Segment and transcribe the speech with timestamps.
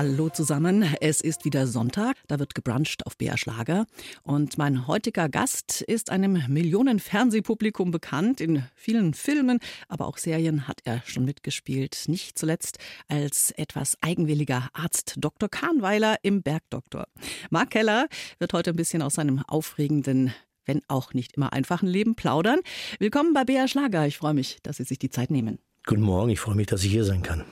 [0.00, 3.84] Hallo zusammen, es ist wieder Sonntag, da wird gebruncht auf BR Schlager
[4.22, 8.40] und mein heutiger Gast ist einem Millionen-Fernsehpublikum bekannt.
[8.40, 9.58] In vielen Filmen,
[9.88, 15.50] aber auch Serien hat er schon mitgespielt, nicht zuletzt als etwas eigenwilliger Arzt Dr.
[15.50, 17.04] Kahnweiler im Bergdoktor.
[17.50, 18.08] Mark Keller
[18.38, 20.32] wird heute ein bisschen aus seinem aufregenden
[20.64, 22.60] wenn auch nicht immer einfachen Leben plaudern.
[23.00, 24.06] Willkommen bei BR Schlager.
[24.06, 25.58] Ich freue mich, dass Sie sich die Zeit nehmen.
[25.86, 27.44] Guten Morgen, ich freue mich, dass ich hier sein kann.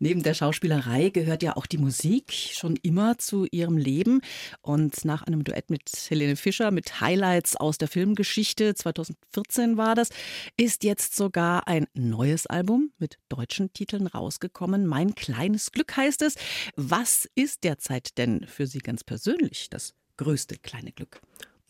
[0.00, 4.20] Neben der Schauspielerei gehört ja auch die Musik schon immer zu Ihrem Leben.
[4.62, 10.10] Und nach einem Duett mit Helene Fischer mit Highlights aus der Filmgeschichte, 2014 war das,
[10.56, 14.86] ist jetzt sogar ein neues Album mit deutschen Titeln rausgekommen.
[14.86, 16.36] Mein kleines Glück heißt es.
[16.76, 21.20] Was ist derzeit denn für Sie ganz persönlich das größte kleine Glück?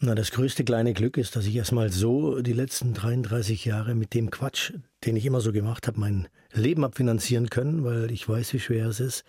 [0.00, 4.14] Na, das größte kleine Glück ist, dass ich erstmal so die letzten 33 Jahre mit
[4.14, 4.72] dem Quatsch,
[5.04, 8.86] den ich immer so gemacht habe, mein Leben abfinanzieren können, weil ich weiß, wie schwer
[8.86, 9.24] es ist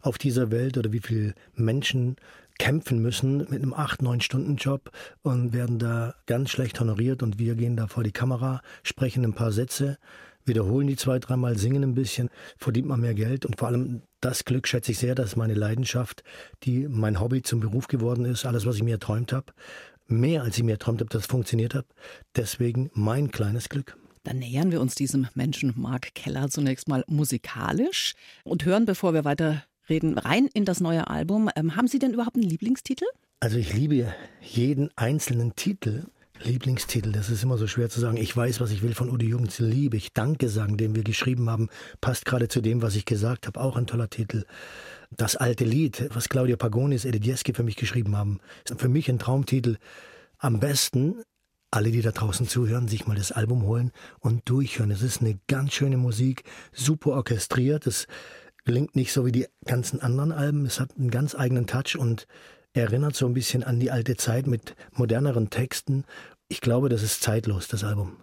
[0.00, 2.16] auf dieser Welt oder wie viele Menschen
[2.58, 4.90] kämpfen müssen mit einem 8-9-Stunden-Job
[5.22, 9.34] und werden da ganz schlecht honoriert und wir gehen da vor die Kamera, sprechen ein
[9.34, 9.98] paar Sätze,
[10.44, 14.44] wiederholen die zwei, dreimal, singen ein bisschen, verdient man mehr Geld und vor allem das
[14.44, 16.24] Glück schätze ich sehr, dass meine Leidenschaft,
[16.64, 19.52] die mein Hobby zum Beruf geworden ist, alles, was ich mir erträumt habe,
[20.08, 21.86] mehr als ich mir erträumt habe, das funktioniert hat.
[22.34, 23.96] Deswegen mein kleines Glück.
[24.28, 28.12] Dann nähern wir uns diesem Menschen Mark Keller zunächst mal musikalisch
[28.44, 31.48] und hören, bevor wir weiter reden, rein in das neue Album.
[31.56, 33.06] Ähm, haben Sie denn überhaupt einen Lieblingstitel?
[33.40, 36.04] Also ich liebe jeden einzelnen Titel.
[36.44, 38.18] Lieblingstitel, das ist immer so schwer zu sagen.
[38.18, 40.12] Ich weiß, was ich will von Udo Jürgens, liebe ich.
[40.12, 41.70] Danke sagen, den wir geschrieben haben,
[42.02, 43.58] passt gerade zu dem, was ich gesagt habe.
[43.58, 44.44] Auch ein toller Titel.
[45.10, 49.08] Das alte Lied, was Claudia Pagonis, Edith Jeske für mich geschrieben haben, ist für mich
[49.08, 49.78] ein Traumtitel.
[50.36, 51.22] Am besten,
[51.70, 54.90] alle, die da draußen zuhören, sich mal das Album holen und durchhören.
[54.90, 57.86] Es ist eine ganz schöne Musik, super orchestriert.
[57.86, 58.06] Es
[58.64, 60.66] klingt nicht so wie die ganzen anderen Alben.
[60.66, 62.26] Es hat einen ganz eigenen Touch und
[62.72, 66.04] erinnert so ein bisschen an die alte Zeit mit moderneren Texten.
[66.50, 68.16] Ich glaube, das ist zeitlos, das Album.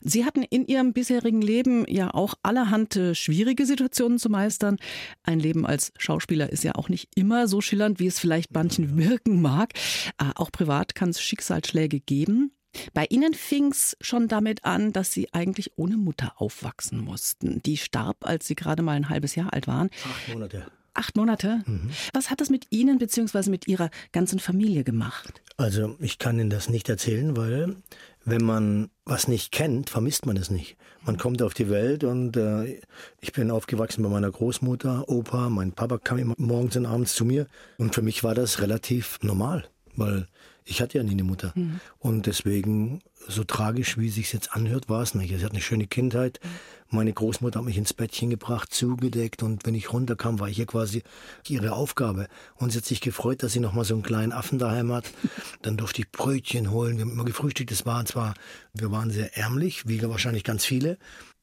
[0.00, 4.76] Sie hatten in Ihrem bisherigen Leben ja auch allerhand äh, schwierige Situationen zu meistern.
[5.24, 8.96] Ein Leben als Schauspieler ist ja auch nicht immer so schillernd, wie es vielleicht manchen
[8.96, 9.72] wirken mag.
[10.18, 12.52] Äh, Auch privat kann es Schicksalsschläge geben.
[12.92, 17.62] Bei Ihnen fing es schon damit an, dass Sie eigentlich ohne Mutter aufwachsen mussten.
[17.62, 19.90] Die starb, als Sie gerade mal ein halbes Jahr alt waren.
[20.04, 20.66] Acht Monate.
[20.96, 21.64] Acht Monate?
[22.12, 23.50] Was hat das mit Ihnen bzw.
[23.50, 25.42] mit Ihrer ganzen Familie gemacht?
[25.56, 27.76] Also ich kann Ihnen das nicht erzählen, weil
[28.24, 30.76] wenn man was nicht kennt, vermisst man es nicht.
[31.04, 32.80] Man kommt auf die Welt und äh,
[33.20, 37.24] ich bin aufgewachsen bei meiner Großmutter, Opa, mein Papa kam immer morgens und abends zu
[37.24, 37.46] mir
[37.76, 40.28] und für mich war das relativ normal, weil
[40.64, 41.52] ich hatte ja nie eine Mutter.
[41.98, 45.36] Und deswegen, so tragisch, wie sich jetzt anhört, war es nicht.
[45.36, 46.40] Sie hat eine schöne Kindheit.
[46.88, 50.64] Meine Großmutter hat mich ins Bettchen gebracht, zugedeckt und wenn ich runterkam, war ich ja
[50.64, 51.02] quasi
[51.48, 52.28] ihre Aufgabe.
[52.56, 55.10] Und sie hat sich gefreut, dass sie noch mal so einen kleinen Affen daheim hat.
[55.62, 56.96] Dann durfte ich Brötchen holen.
[56.96, 57.70] Wir haben immer gefrühstückt.
[57.70, 58.34] Das war zwar,
[58.72, 60.96] wir waren sehr ärmlich, wie wahrscheinlich ganz viele.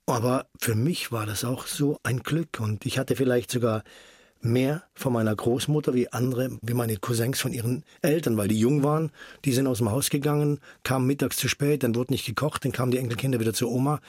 [0.07, 2.59] Aber für mich war das auch so ein Glück.
[2.59, 3.83] Und ich hatte vielleicht sogar
[4.41, 8.83] mehr von meiner Großmutter wie andere, wie meine Cousins von ihren Eltern, weil die jung
[8.83, 9.11] waren.
[9.45, 12.71] Die sind aus dem Haus gegangen, kamen mittags zu spät, dann wurde nicht gekocht, dann
[12.71, 13.99] kamen die Enkelkinder wieder zur Oma.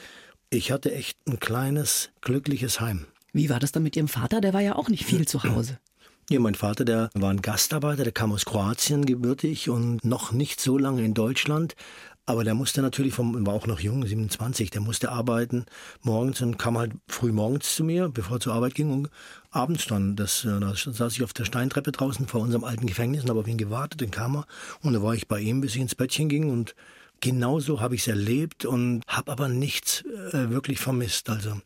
[0.50, 3.06] Ich hatte echt ein kleines, glückliches Heim.
[3.32, 4.40] Wie war das dann mit Ihrem Vater?
[4.40, 5.78] Der war ja auch nicht viel zu Hause.
[6.30, 10.60] Ja, mein Vater, der war ein Gastarbeiter, der kam aus Kroatien gebürtig und noch nicht
[10.60, 11.74] so lange in Deutschland.
[12.24, 15.66] Aber der musste natürlich, vom, war auch noch jung, 27, der musste arbeiten
[16.02, 19.10] morgens und kam halt früh morgens zu mir, bevor er zur Arbeit ging und
[19.52, 20.16] abends dann.
[20.16, 23.40] Das, äh, da saß ich auf der Steintreppe draußen vor unserem alten Gefängnis und habe
[23.40, 24.46] auf ihn gewartet, dann kam er
[24.82, 26.74] und da war ich bei ihm, bis ich ins Bettchen ging und
[27.20, 30.02] genauso habe ich es erlebt und habe aber nichts
[30.32, 31.30] äh, wirklich vermisst.
[31.30, 31.60] Also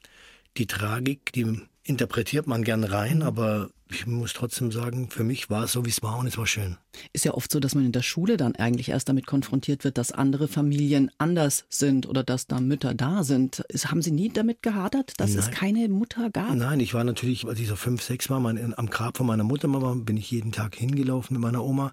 [0.56, 5.64] die Tragik, die interpretiert man gern rein, aber ich muss trotzdem sagen, für mich war
[5.64, 6.76] es so, wie es war und es war schön.
[7.12, 9.96] Ist ja oft so, dass man in der Schule dann eigentlich erst damit konfrontiert wird,
[9.96, 13.60] dass andere Familien anders sind oder dass da Mütter da sind.
[13.68, 15.54] Ist, haben Sie nie damit gehadert, dass es Nein.
[15.54, 16.54] keine Mutter gab?
[16.54, 19.44] Nein, ich war natürlich, als ich so fünf, sechs war, mein, am Grab von meiner
[19.44, 21.92] Mutter war, bin ich jeden Tag hingelaufen mit meiner Oma.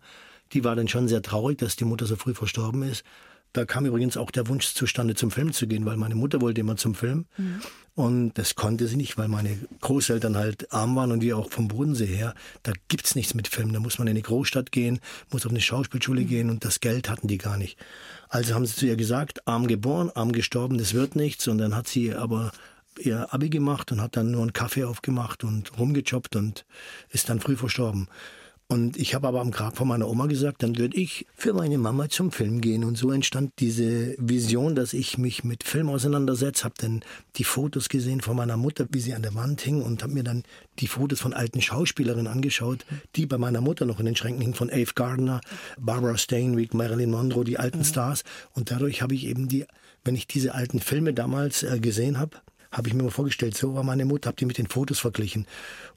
[0.53, 3.03] Die war dann schon sehr traurig, dass die Mutter so früh verstorben ist.
[3.53, 6.61] Da kam übrigens auch der Wunsch zustande, zum Film zu gehen, weil meine Mutter wollte
[6.61, 7.25] immer zum Film.
[7.95, 11.67] Und das konnte sie nicht, weil meine Großeltern halt arm waren und die auch vom
[11.67, 12.33] Bodensee her.
[12.63, 13.71] Da gibt's nichts mit Film.
[13.71, 14.99] Da muss man in eine Großstadt gehen,
[15.31, 17.77] muss auf eine Schauspielschule gehen und das Geld hatten die gar nicht.
[18.29, 21.47] Also haben sie zu ihr gesagt, arm geboren, arm gestorben, das wird nichts.
[21.47, 22.51] Und dann hat sie aber
[22.99, 26.65] ihr Abi gemacht und hat dann nur einen Kaffee aufgemacht und rumgejobbt und
[27.09, 28.07] ist dann früh verstorben.
[28.73, 31.77] Und ich habe aber am Grab von meiner Oma gesagt, dann würde ich für meine
[31.77, 32.83] Mama zum Film gehen.
[32.83, 36.63] Und so entstand diese Vision, dass ich mich mit Film auseinandersetze.
[36.63, 37.01] Habe dann
[37.35, 40.23] die Fotos gesehen von meiner Mutter, wie sie an der Wand hing und habe mir
[40.23, 40.41] dann
[40.79, 42.83] die Fotos von alten Schauspielerinnen angeschaut,
[43.15, 45.41] die bei meiner Mutter noch in den Schränken hingen, von Ave Gardner,
[45.79, 47.83] Barbara Steinweg, Marilyn Monroe, die alten mhm.
[47.83, 48.23] Stars.
[48.53, 49.67] Und dadurch habe ich eben die,
[50.03, 52.37] wenn ich diese alten Filme damals äh, gesehen habe,
[52.73, 55.45] habe ich mir mal vorgestellt, so war meine Mutter, habe die mit den Fotos verglichen.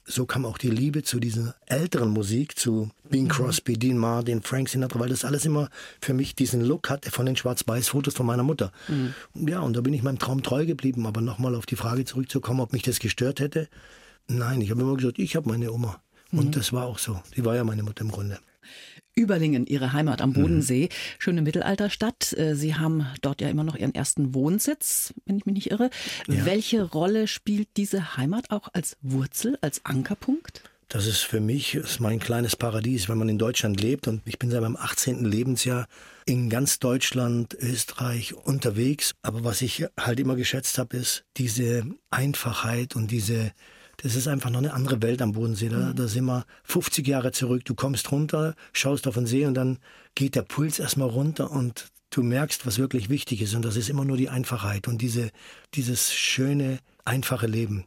[0.05, 3.29] So kam auch die Liebe zu dieser älteren Musik, zu Bing mhm.
[3.29, 5.69] Crosby, Dean Martin, Frank Sinatra, weil das alles immer
[5.99, 8.71] für mich diesen Look hatte von den Schwarz-Weiß-Fotos von meiner Mutter.
[8.87, 9.13] Mhm.
[9.47, 11.07] Ja, und da bin ich meinem Traum treu geblieben.
[11.07, 13.67] Aber nochmal auf die Frage zurückzukommen, ob mich das gestört hätte.
[14.27, 15.99] Nein, ich habe immer gesagt, ich habe meine Oma.
[16.31, 16.51] Und mhm.
[16.51, 17.19] das war auch so.
[17.35, 18.39] Die war ja meine Mutter im Grunde.
[19.17, 20.85] Überlingen, Ihre Heimat am Bodensee.
[20.85, 21.19] Mhm.
[21.19, 22.37] Schöne Mittelalterstadt.
[22.37, 25.89] Äh, Sie haben dort ja immer noch Ihren ersten Wohnsitz, wenn ich mich nicht irre.
[26.27, 26.45] Ja.
[26.45, 30.61] Welche Rolle spielt diese Heimat auch als Wurzel, als Ankerpunkt?
[30.89, 34.07] Das ist für mich ist mein kleines Paradies, wenn man in Deutschland lebt.
[34.07, 35.25] Und ich bin seit meinem 18.
[35.25, 35.87] Lebensjahr
[36.25, 39.15] in ganz Deutschland, Österreich unterwegs.
[39.21, 43.51] Aber was ich halt immer geschätzt habe, ist diese Einfachheit und diese
[43.97, 45.69] das ist einfach noch eine andere Welt am Bodensee.
[45.69, 45.95] Da, mhm.
[45.95, 47.65] da sind wir 50 Jahre zurück.
[47.65, 49.79] Du kommst runter, schaust auf den See und dann
[50.15, 53.55] geht der Puls erstmal runter und du merkst, was wirklich wichtig ist.
[53.55, 55.31] Und das ist immer nur die Einfachheit und diese,
[55.73, 57.85] dieses schöne, einfache Leben.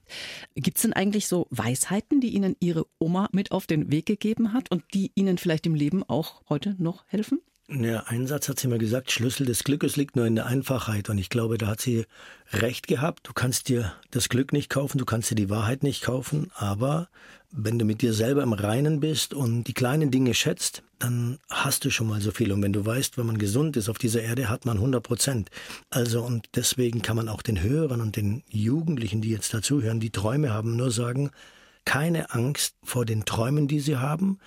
[0.55, 4.53] Gibt es denn eigentlich so Weisheiten, die Ihnen Ihre Oma mit auf den Weg gegeben
[4.53, 7.41] hat und die Ihnen vielleicht im Leben auch heute noch helfen?
[7.73, 11.09] Ja, einen Satz hat sie mir gesagt, Schlüssel des Glückes liegt nur in der Einfachheit.
[11.09, 12.05] Und ich glaube, da hat sie
[12.53, 13.29] recht gehabt.
[13.29, 17.09] Du kannst dir das Glück nicht kaufen, du kannst dir die Wahrheit nicht kaufen, aber
[17.53, 21.85] wenn du mit dir selber im Reinen bist und die kleinen Dinge schätzt, dann hast
[21.85, 22.51] du schon mal so viel.
[22.51, 25.51] Und wenn du weißt, wenn man gesund ist auf dieser Erde, hat man 100 Prozent.
[25.91, 30.11] Also, und deswegen kann man auch den Hörern und den Jugendlichen, die jetzt dazuhören, die
[30.11, 31.31] Träume haben, nur sagen,
[31.85, 34.39] keine Angst vor den Träumen, die sie haben,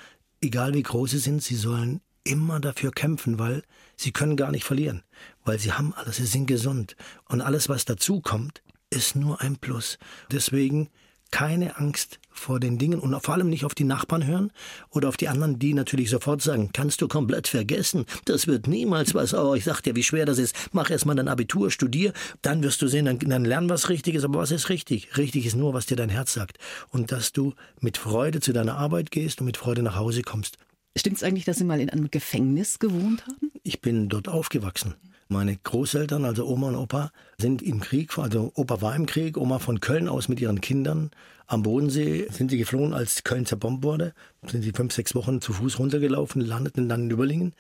[0.42, 3.64] egal wie groß sie sind, sie sollen immer dafür kämpfen, weil
[3.96, 5.04] sie können gar nicht verlieren,
[5.44, 9.58] weil sie haben alles, sie sind gesund und alles, was dazu kommt, ist nur ein
[9.58, 9.98] Plus.
[10.32, 10.90] Deswegen
[11.34, 14.52] keine Angst vor den Dingen und vor allem nicht auf die Nachbarn hören
[14.92, 19.16] oder auf die anderen, die natürlich sofort sagen, kannst du komplett vergessen, das wird niemals
[19.16, 22.62] was, oh, ich sag dir, wie schwer das ist, mach erstmal dein Abitur, studier, dann
[22.62, 25.18] wirst du sehen, dann, dann lern was richtig ist, aber was ist richtig?
[25.18, 26.60] Richtig ist nur, was dir dein Herz sagt
[26.92, 30.60] und dass du mit Freude zu deiner Arbeit gehst und mit Freude nach Hause kommst.
[30.96, 33.52] Stimmt es eigentlich, dass Sie mal in einem Gefängnis gewohnt haben?
[33.64, 34.94] Ich bin dort aufgewachsen.
[35.28, 39.58] Meine Großeltern, also Oma und Opa, sind im Krieg, also Opa war im Krieg, Oma
[39.58, 41.10] von Köln aus mit ihren Kindern.
[41.48, 44.14] Am Bodensee sind sie geflohen, als Köln zerbombt wurde.
[44.46, 47.54] Sind sie fünf, sechs Wochen zu Fuß runtergelaufen, landeten dann in Überlingen.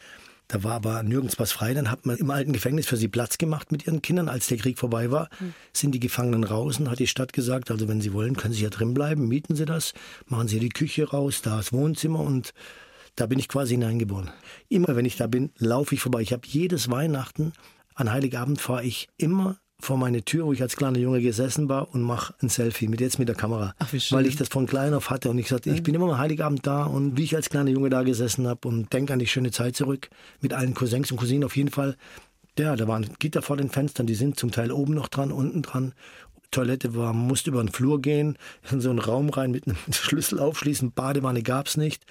[0.47, 1.73] Da war aber nirgends was frei.
[1.73, 4.29] Dann hat man im alten Gefängnis für sie Platz gemacht mit ihren Kindern.
[4.29, 5.53] Als der Krieg vorbei war, hm.
[5.71, 8.63] sind die Gefangenen raus und hat die Stadt gesagt, also wenn sie wollen, können sie
[8.63, 9.93] ja drin bleiben, mieten sie das,
[10.27, 12.53] machen sie die Küche raus, da ist Wohnzimmer und
[13.15, 14.29] da bin ich quasi hineingeboren.
[14.69, 16.21] Immer wenn ich da bin, laufe ich vorbei.
[16.21, 17.53] Ich habe jedes Weihnachten,
[17.95, 21.93] an Heiligabend fahre ich immer vor meine Tür, wo ich als kleiner Junge gesessen war
[21.93, 24.93] und mache ein Selfie mit jetzt mit der Kamera, Ach, weil ich das von klein
[24.93, 27.49] auf hatte und ich sagte, ich bin immer am Heiligabend da und wie ich als
[27.49, 31.11] kleiner Junge da gesessen habe und denke an die schöne Zeit zurück mit allen Cousins
[31.11, 31.97] und Cousinen auf jeden Fall.
[32.57, 35.63] Ja, da waren Gitter vor den Fenstern, die sind zum Teil oben noch dran, unten
[35.63, 35.93] dran
[36.53, 38.37] Toilette war, man musste über den Flur gehen,
[38.71, 42.05] in so einen Raum rein mit einem Schlüssel aufschließen, Badewanne gab's nicht.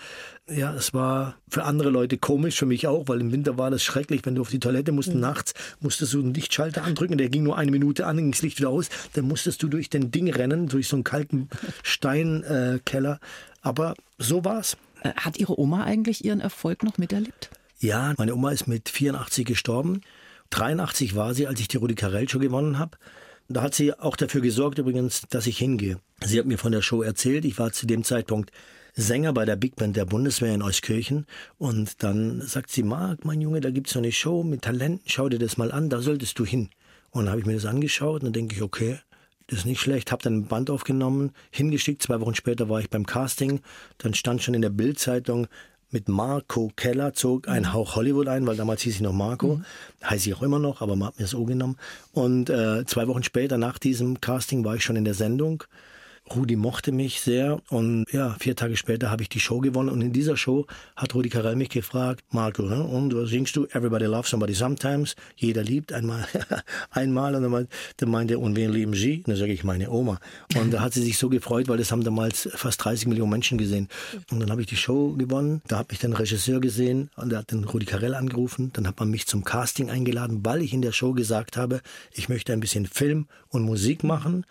[0.49, 3.83] Ja, es war für andere Leute komisch, für mich auch, weil im Winter war das
[3.83, 5.20] schrecklich, wenn du auf die Toilette musst, mhm.
[5.20, 8.58] nachts musstest du einen Lichtschalter andrücken, der ging nur eine Minute an, ging das Licht
[8.58, 11.49] wieder aus, dann musstest du durch den Ding rennen, durch so einen kalten
[11.82, 13.15] Steinkeller.
[13.15, 13.27] Äh,
[13.63, 14.77] Aber so war's.
[15.03, 17.51] Äh, hat Ihre Oma eigentlich ihren Erfolg noch miterlebt?
[17.79, 20.03] Ja, meine Oma ist mit 84 gestorben.
[20.51, 22.96] 83 war sie, als ich die Rudi Carell Show gewonnen habe.
[23.53, 25.99] Da hat sie auch dafür gesorgt übrigens, dass ich hingehe.
[26.25, 27.44] Sie hat mir von der Show erzählt.
[27.44, 28.51] Ich war zu dem Zeitpunkt
[28.94, 31.27] Sänger bei der Big Band der Bundeswehr in Euskirchen.
[31.59, 35.03] Und dann sagt sie, Marc, mein Junge, da gibt's so eine Show mit Talenten.
[35.06, 36.71] Schau dir das mal an, da solltest du hin.
[37.11, 38.99] Und dann habe ich mir das angeschaut und dann denke ich, okay,
[39.49, 40.13] das ist nicht schlecht.
[40.13, 42.03] Habe dann ein Band aufgenommen, hingeschickt.
[42.03, 43.61] Zwei Wochen später war ich beim Casting.
[43.99, 45.47] Dann stand schon in der Bildzeitung,
[45.93, 47.72] mit Marco Keller zog ein mhm.
[47.72, 49.65] Hauch Hollywood ein, weil damals hieß ich noch Marco, mhm.
[50.05, 51.77] heiße ich auch immer noch, aber man hat mir das O genommen.
[52.13, 55.65] Und äh, zwei Wochen später, nach diesem Casting, war ich schon in der Sendung
[56.34, 60.01] Rudi mochte mich sehr und ja, vier Tage später habe ich die Show gewonnen und
[60.01, 62.82] in dieser Show hat Rudi Carell mich gefragt, Marco, ne?
[62.82, 63.67] und was singst du?
[63.67, 65.15] Everybody loves somebody sometimes.
[65.36, 66.27] Jeder liebt einmal,
[66.91, 67.43] einmal und
[67.96, 69.19] dann, meinte er, und wen lieben Sie?
[69.19, 70.19] Und dann sage ich, meine Oma.
[70.56, 73.58] Und da hat sie sich so gefreut, weil das haben damals fast 30 Millionen Menschen
[73.58, 73.89] gesehen.
[74.31, 77.41] Und dann habe ich die Show gewonnen, da hat mich dann Regisseur gesehen und der
[77.41, 78.70] hat den Rudi Carell angerufen.
[78.72, 81.81] Dann hat man mich zum Casting eingeladen, weil ich in der Show gesagt habe,
[82.12, 84.44] ich möchte ein bisschen Film und Musik machen.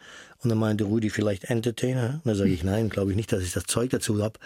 [0.44, 2.16] Und dann meinte Rudi, vielleicht Entertainer.
[2.16, 4.40] Und dann sage ich, nein, glaube ich nicht, dass ich das Zeug dazu habe.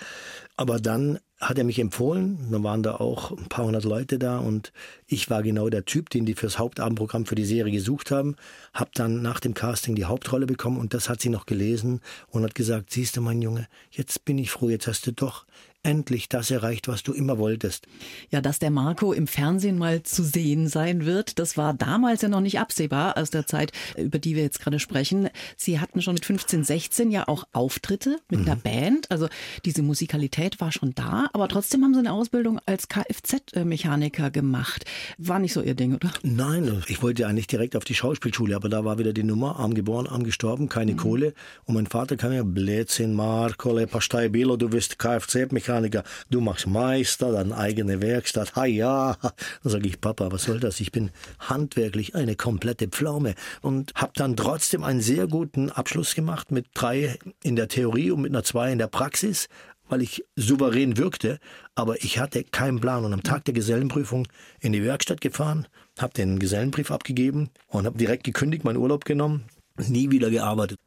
[0.58, 2.48] Aber dann hat er mich empfohlen.
[2.52, 4.72] Dann waren da auch ein paar hundert Leute da und
[5.08, 8.36] ich war genau der Typ, den die fürs Hauptabendprogramm für die Serie gesucht haben.
[8.74, 12.44] Hab dann nach dem Casting die Hauptrolle bekommen und das hat sie noch gelesen und
[12.44, 15.46] hat gesagt, siehst du mein Junge, jetzt bin ich froh, jetzt hast du doch
[15.86, 17.88] endlich das erreicht, was du immer wolltest.
[18.32, 22.27] Ja, dass der Marco im Fernsehen mal zu sehen sein wird, das war damals ja
[22.27, 25.30] noch nicht absehbar aus der Zeit, über die wir jetzt gerade sprechen.
[25.56, 28.48] Sie hatten schon mit 15, 16 ja auch Auftritte mit mhm.
[28.48, 29.12] einer Band.
[29.12, 29.27] Also
[29.63, 34.86] diese Musikalität war schon da, aber trotzdem haben Sie eine Ausbildung als Kfz-Mechaniker gemacht.
[35.18, 36.12] War nicht so Ihr Ding, oder?
[36.24, 39.60] Nein, ich wollte ja eigentlich direkt auf die Schauspielschule, aber da war wieder die Nummer,
[39.60, 40.98] arm geboren, arm gestorben, keine mhm.
[40.98, 41.34] Kohle.
[41.65, 45.75] Und mein Vater kam ja, Blödsinn, Marco, le Pastei Belo, du bist Kfz-Mechaniker.
[45.75, 48.55] Mechaniker, du machst Meister, dann eigene Werkstatt.
[48.55, 49.32] Ha ja, dann
[49.63, 50.79] sage ich, Papa, was soll das?
[50.79, 56.51] Ich bin handwerklich eine komplette Pflaume und habe dann trotzdem einen sehr guten Abschluss gemacht
[56.51, 59.48] mit drei in der Theorie und mit einer zwei in der Praxis
[59.88, 61.38] weil ich souverän wirkte,
[61.75, 63.05] aber ich hatte keinen Plan.
[63.05, 64.27] Und am Tag der Gesellenprüfung
[64.60, 65.67] in die Werkstatt gefahren,
[66.00, 69.46] habe den Gesellenbrief abgegeben und habe direkt gekündigt, meinen Urlaub genommen,
[69.77, 70.79] nie wieder gearbeitet.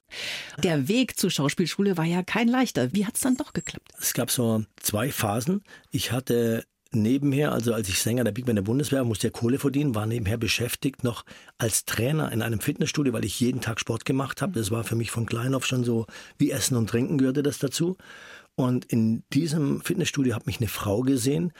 [0.62, 2.92] Der Weg zur Schauspielschule war ja kein leichter.
[2.92, 3.92] Wie hat es dann doch geklappt?
[4.00, 5.62] Es gab so zwei Phasen.
[5.90, 9.58] Ich hatte nebenher, also als ich Sänger der Big Band der Bundeswehr, musste ja Kohle
[9.58, 11.24] verdienen, war nebenher beschäftigt noch
[11.58, 14.58] als Trainer in einem Fitnessstudio, weil ich jeden Tag Sport gemacht habe.
[14.58, 16.06] Das war für mich von klein auf schon so
[16.38, 17.96] wie Essen und Trinken gehörte das dazu.
[18.54, 21.52] Und in diesem Fitnessstudio hat mich eine Frau gesehen,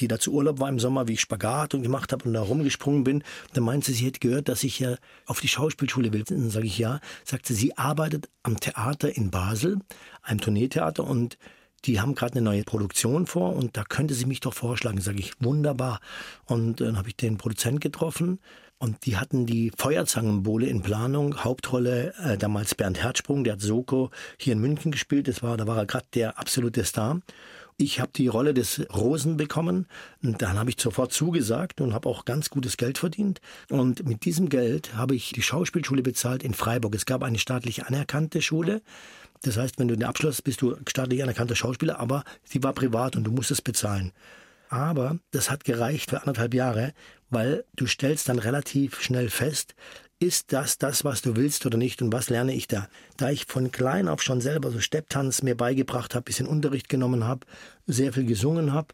[0.00, 2.42] die da zu Urlaub war im Sommer, wie ich Spagat und gemacht habe und da
[2.42, 3.22] rumgesprungen bin,
[3.52, 4.96] dann meinte sie, sie hätte gehört, dass ich ja
[5.26, 6.24] auf die Schauspielschule will.
[6.24, 7.00] dann sage ich ja.
[7.24, 9.78] Sagte sie, arbeitet am Theater in Basel,
[10.22, 11.38] einem Tourneetheater und
[11.84, 15.00] die haben gerade eine neue Produktion vor und da könnte sie mich doch vorschlagen.
[15.00, 16.00] Sage ich, wunderbar.
[16.46, 18.40] Und dann habe ich den Produzent getroffen
[18.78, 21.44] und die hatten die Feuerzangenbowle in Planung.
[21.44, 25.28] Hauptrolle äh, damals Bernd Herzsprung, der hat Soko hier in München gespielt.
[25.28, 27.20] Das war, da war er gerade der absolute Star.
[27.76, 29.86] Ich habe die Rolle des Rosen bekommen
[30.22, 33.40] und dann habe ich sofort zugesagt und habe auch ganz gutes Geld verdient.
[33.68, 36.94] Und mit diesem Geld habe ich die Schauspielschule bezahlt in Freiburg.
[36.94, 38.80] Es gab eine staatlich anerkannte Schule.
[39.42, 43.16] Das heißt, wenn du den Abschluss bist, du staatlich anerkannter Schauspieler, aber sie war privat
[43.16, 44.12] und du musstest bezahlen.
[44.68, 46.92] Aber das hat gereicht für anderthalb Jahre,
[47.30, 49.74] weil du stellst dann relativ schnell fest,
[50.18, 52.88] ist das das, was du willst oder nicht und was lerne ich da?
[53.16, 57.24] Da ich von klein auf schon selber so Stepptanz mir beigebracht habe, bisschen Unterricht genommen
[57.24, 57.46] habe,
[57.86, 58.88] sehr viel gesungen habe,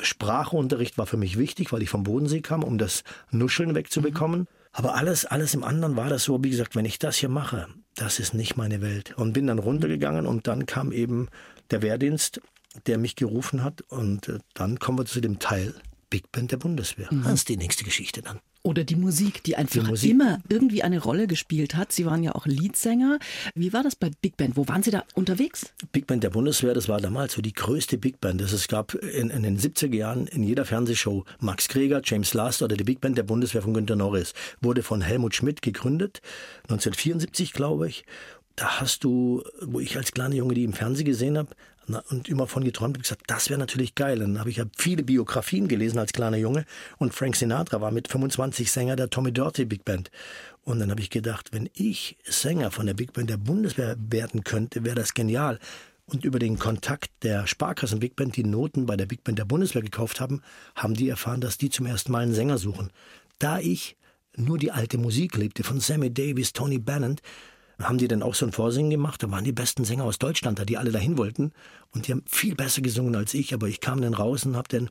[0.00, 4.40] Sprachunterricht war für mich wichtig, weil ich vom Bodensee kam, um das Nuscheln wegzubekommen.
[4.40, 4.46] Mhm.
[4.72, 7.68] Aber alles, alles im anderen war das so, wie gesagt, wenn ich das hier mache,
[7.94, 9.14] das ist nicht meine Welt.
[9.16, 11.28] Und bin dann runtergegangen und dann kam eben
[11.70, 12.40] der Wehrdienst,
[12.86, 15.74] der mich gerufen hat und äh, dann kommen wir zu dem Teil
[16.10, 17.08] Big Band der Bundeswehr.
[17.12, 17.22] Mhm.
[17.22, 18.40] Das ist die nächste Geschichte dann.
[18.66, 20.10] Oder die Musik, die einfach die Musik.
[20.10, 21.92] immer irgendwie eine Rolle gespielt hat.
[21.92, 23.18] Sie waren ja auch Leadsänger.
[23.54, 24.56] Wie war das bei Big Band?
[24.56, 25.74] Wo waren Sie da unterwegs?
[25.92, 28.40] Big Band der Bundeswehr, das war damals so die größte Big Band.
[28.40, 32.62] Das es gab in, in den 70er Jahren in jeder Fernsehshow Max Kreger, James Last
[32.62, 34.32] oder die Big Band der Bundeswehr von Günter Norris.
[34.62, 36.22] Wurde von Helmut Schmidt gegründet,
[36.68, 38.06] 1974 glaube ich
[38.56, 41.50] da hast du, wo ich als kleiner Junge die im Fernsehen gesehen habe,
[42.10, 44.18] und immer von geträumt habe gesagt, das wäre natürlich geil.
[44.18, 46.64] dann habe ich ja viele Biografien gelesen als kleiner Junge
[46.98, 50.10] und Frank Sinatra war mit 25 Sänger der Tommy Doherty Big Band.
[50.62, 54.44] Und dann habe ich gedacht, wenn ich Sänger von der Big Band der Bundeswehr werden
[54.44, 55.58] könnte, wäre das genial.
[56.06, 59.44] Und über den Kontakt der Sparkassen Big Band, die Noten bei der Big Band der
[59.44, 60.42] Bundeswehr gekauft haben,
[60.74, 62.90] haben die erfahren, dass die zum ersten Mal einen Sänger suchen.
[63.38, 63.96] Da ich
[64.36, 67.22] nur die alte Musik liebte von Sammy Davis, Tony Bennett,
[67.82, 69.22] haben die dann auch so ein Vorsingen gemacht.
[69.22, 71.52] Da waren die besten Sänger aus Deutschland da, die alle dahin wollten.
[71.92, 73.52] Und die haben viel besser gesungen als ich.
[73.52, 74.90] Aber ich kam dann raus und hab dann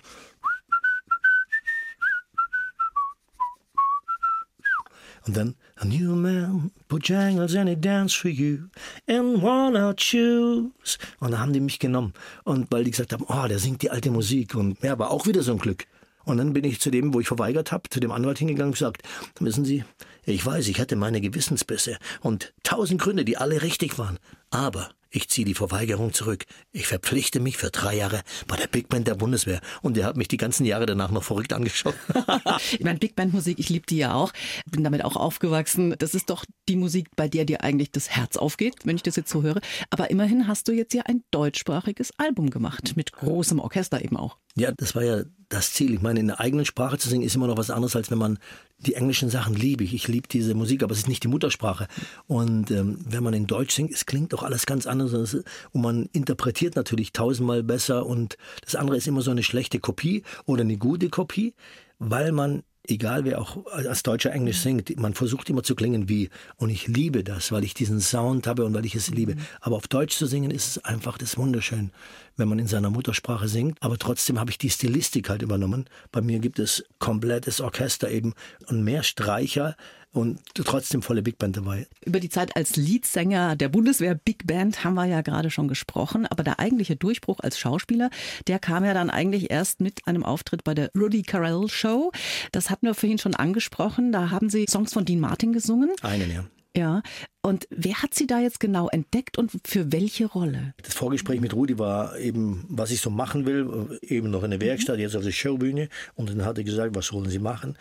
[5.25, 8.67] Und dann, a new man put jangles and he dance for you
[9.07, 10.97] in worn-out shoes.
[11.19, 12.13] Und da haben die mich genommen.
[12.43, 14.53] Und weil die gesagt haben, oh, der singt die alte Musik.
[14.55, 15.85] Und ja, war auch wieder so ein Glück.
[16.25, 18.73] Und dann bin ich zu dem, wo ich verweigert habe, zu dem Anwalt hingegangen und
[18.73, 19.03] gesagt,
[19.39, 19.83] wissen Sie,
[20.25, 24.19] ich weiß, ich hatte meine Gewissensbisse und tausend Gründe, die alle richtig waren.
[24.49, 26.45] Aber ich ziehe die Verweigerung zurück.
[26.71, 29.61] Ich verpflichte mich für drei Jahre bei der Big Band der Bundeswehr.
[29.83, 31.93] Und der hat mich die ganzen Jahre danach noch verrückt angeschaut.
[32.71, 34.33] ich meine, Big Band Musik, ich liebe die ja auch.
[34.65, 35.93] Bin damit auch aufgewachsen.
[35.99, 39.15] Das ist doch die Musik, bei der dir eigentlich das Herz aufgeht, wenn ich das
[39.15, 39.61] jetzt so höre.
[39.91, 42.93] Aber immerhin hast du jetzt ja ein deutschsprachiges Album gemacht.
[42.95, 44.37] Mit großem Orchester eben auch.
[44.55, 45.93] Ja, das war ja das Ziel.
[45.93, 48.17] Ich meine, in der eigenen Sprache zu singen ist immer noch was anderes, als wenn
[48.17, 48.39] man
[48.79, 49.93] die englischen Sachen liebe ich.
[49.93, 51.87] Ich liebe diese Musik, aber es ist nicht die Muttersprache.
[52.27, 55.13] Und ähm, wenn man in Deutsch singt, es klingt doch alles ganz anders.
[55.13, 55.45] Und
[55.81, 58.05] man interpretiert natürlich tausendmal besser.
[58.05, 61.53] Und das andere ist immer so eine schlechte Kopie oder eine gute Kopie,
[61.99, 66.29] weil man egal wer auch als Deutscher Englisch singt, man versucht immer zu klingen wie.
[66.57, 69.35] Und ich liebe das, weil ich diesen Sound habe und weil ich es liebe.
[69.61, 71.91] Aber auf Deutsch zu singen ist es einfach das wunderschön.
[72.35, 73.77] wenn man in seiner Muttersprache singt.
[73.81, 75.85] Aber trotzdem habe ich die Stilistik halt übernommen.
[76.11, 78.33] Bei mir gibt es komplettes Orchester eben
[78.67, 79.75] und mehr Streicher
[80.13, 81.87] und trotzdem volle Big Band dabei.
[82.05, 86.27] Über die Zeit als Leadsänger der Bundeswehr Big Band haben wir ja gerade schon gesprochen,
[86.27, 88.09] aber der eigentliche Durchbruch als Schauspieler,
[88.47, 92.11] der kam ja dann eigentlich erst mit einem Auftritt bei der Rudy Carell Show.
[92.51, 94.11] Das hatten wir vorhin schon angesprochen.
[94.11, 95.89] Da haben Sie Songs von Dean Martin gesungen.
[96.01, 96.45] Einen, ja.
[96.75, 97.03] Ja,
[97.43, 100.73] und wer hat Sie da jetzt genau entdeckt und für welche Rolle?
[100.81, 104.59] Das Vorgespräch mit Rudi war eben, was ich so machen will, eben noch in der
[104.59, 105.89] Werkstatt, jetzt auf der Showbühne.
[106.15, 107.77] Und dann hat er gesagt, was wollen Sie machen?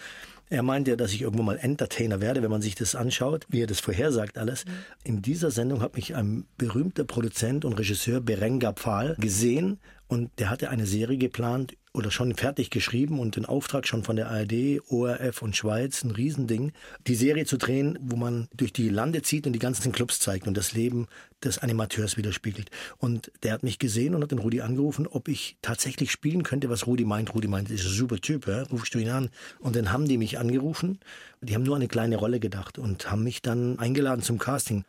[0.52, 3.62] Er meinte ja, dass ich irgendwann mal Entertainer werde, wenn man sich das anschaut, wie
[3.62, 4.66] er das vorhersagt alles.
[4.66, 4.71] Mhm.
[5.02, 10.50] In dieser Sendung hat mich ein berühmter Produzent und Regisseur, Berenga Pfahl, gesehen und der
[10.50, 14.80] hatte eine Serie geplant oder schon fertig geschrieben und den Auftrag schon von der ARD,
[14.88, 16.72] ORF und Schweiz, ein Riesending,
[17.06, 20.46] die Serie zu drehen, wo man durch die Lande zieht und die ganzen Clubs zeigt
[20.46, 21.06] und das Leben
[21.44, 22.70] des Animateurs widerspiegelt.
[22.99, 26.70] Und der hat mich gesehen und hat den Rudi angerufen, ob ich tatsächlich spielen könnte,
[26.70, 27.34] was Rudi meint.
[27.34, 28.62] Rudi meint, ist ein super Typ, ja?
[28.64, 29.30] rufst du ihn an.
[29.58, 30.99] Und dann haben die mich angerufen.
[31.40, 34.84] Die haben nur eine kleine Rolle gedacht und haben mich dann eingeladen zum Casting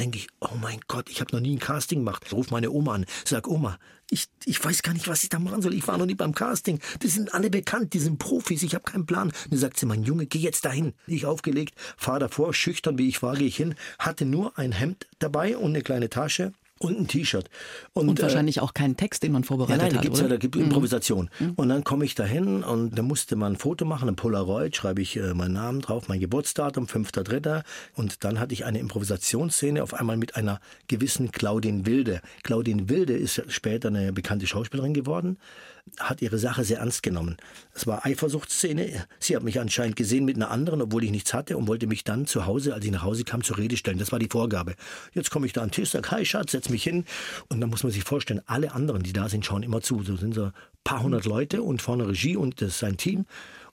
[0.00, 2.22] denke ich, oh mein Gott, ich habe noch nie ein Casting gemacht.
[2.26, 3.78] Ich rufe meine Oma an, sag Oma,
[4.10, 5.74] ich, ich weiß gar nicht, was ich da machen soll.
[5.74, 6.80] Ich war noch nie beim Casting.
[7.02, 9.32] Die sind alle bekannt, die sind Profis, ich habe keinen Plan.
[9.50, 10.94] Dann sagt sie, mein Junge, geh jetzt dahin.
[11.06, 15.06] Ich aufgelegt, fahr davor, schüchtern wie ich war, gehe ich hin, hatte nur ein Hemd
[15.18, 17.50] dabei und eine kleine Tasche und ein T-Shirt.
[17.92, 20.20] Und, und, äh, wahrscheinlich äh, auch keinen Text, den man vorbereitet ja, nein, da gibt's
[20.20, 20.28] hat.
[20.28, 21.28] Ja, da gibt es Improvisation.
[21.38, 21.52] Mhm.
[21.56, 25.02] Und dann komme ich dahin und da musste man ein Foto machen, ein Polaroid, schreibe
[25.02, 27.62] ich äh, meinen Namen drauf, mein Geburtsdatum, 5.3.
[27.94, 32.22] Und dann hatte ich eine Improvisationsszene auf einmal mit einer gewissen Claudine Wilde.
[32.42, 35.36] Claudine Wilde ist später eine bekannte Schauspielerin geworden
[35.98, 37.36] hat ihre Sache sehr ernst genommen.
[37.74, 39.06] Es war Eifersuchtsszene.
[39.18, 42.04] Sie hat mich anscheinend gesehen mit einer anderen, obwohl ich nichts hatte und wollte mich
[42.04, 43.98] dann zu Hause, als ich nach Hause kam, zur Rede stellen.
[43.98, 44.74] Das war die Vorgabe.
[45.12, 47.04] Jetzt komme ich da an den Tisch, sage, hi Schatz, setz mich hin.
[47.48, 50.02] Und dann muss man sich vorstellen, alle anderen, die da sind, schauen immer zu.
[50.02, 50.52] So sind so ein
[50.84, 53.26] paar hundert Leute und vorne Regie und das ist sein Team.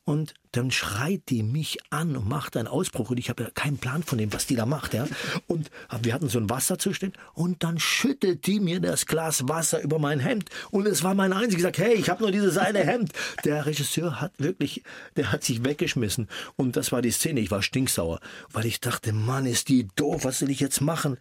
[0.03, 3.77] Und dann schreit die mich an und macht einen Ausbruch und ich habe ja keinen
[3.77, 5.07] Plan von dem, was die da macht, ja.
[5.47, 5.69] Und
[6.01, 10.19] wir hatten so ein Wasserzustand und dann schüttet die mir das Glas Wasser über mein
[10.19, 11.57] Hemd und es war mein einziges.
[11.57, 13.11] Ich sag, hey, ich habe nur dieses eine Hemd.
[13.45, 14.83] Der Regisseur hat wirklich,
[15.15, 17.39] der hat sich weggeschmissen und das war die Szene.
[17.39, 18.19] Ich war stinksauer,
[18.51, 20.25] weil ich dachte, Mann, ist die doof.
[20.25, 21.17] Was soll ich jetzt machen?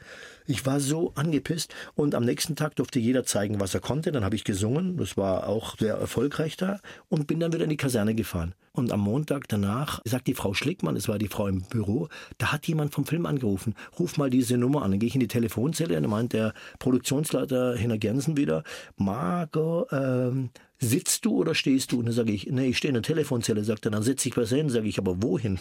[0.49, 4.13] Ich war so angepisst und am nächsten Tag durfte jeder zeigen, was er konnte.
[4.13, 7.71] Dann habe ich gesungen, das war auch sehr erfolgreich da und bin dann wieder in
[7.71, 8.55] die Kaserne gefahren.
[8.73, 12.53] Und am Montag danach sagt die Frau Schlickmann, es war die Frau im Büro, da
[12.53, 13.75] hat jemand vom Film angerufen.
[13.99, 14.91] Ruf mal diese Nummer an.
[14.91, 18.63] Dann gehe ich in die Telefonzelle und dann meint der Produktionsleiter Hinner Gensen wieder,
[18.97, 21.99] Margot, ähm, sitzt du oder stehst du?
[21.99, 23.65] Und dann sage ich, nee, ich stehe in der Telefonzelle.
[23.65, 24.69] Sagt er, dann setze ich was hin.
[24.69, 25.59] Sage ich, aber wohin?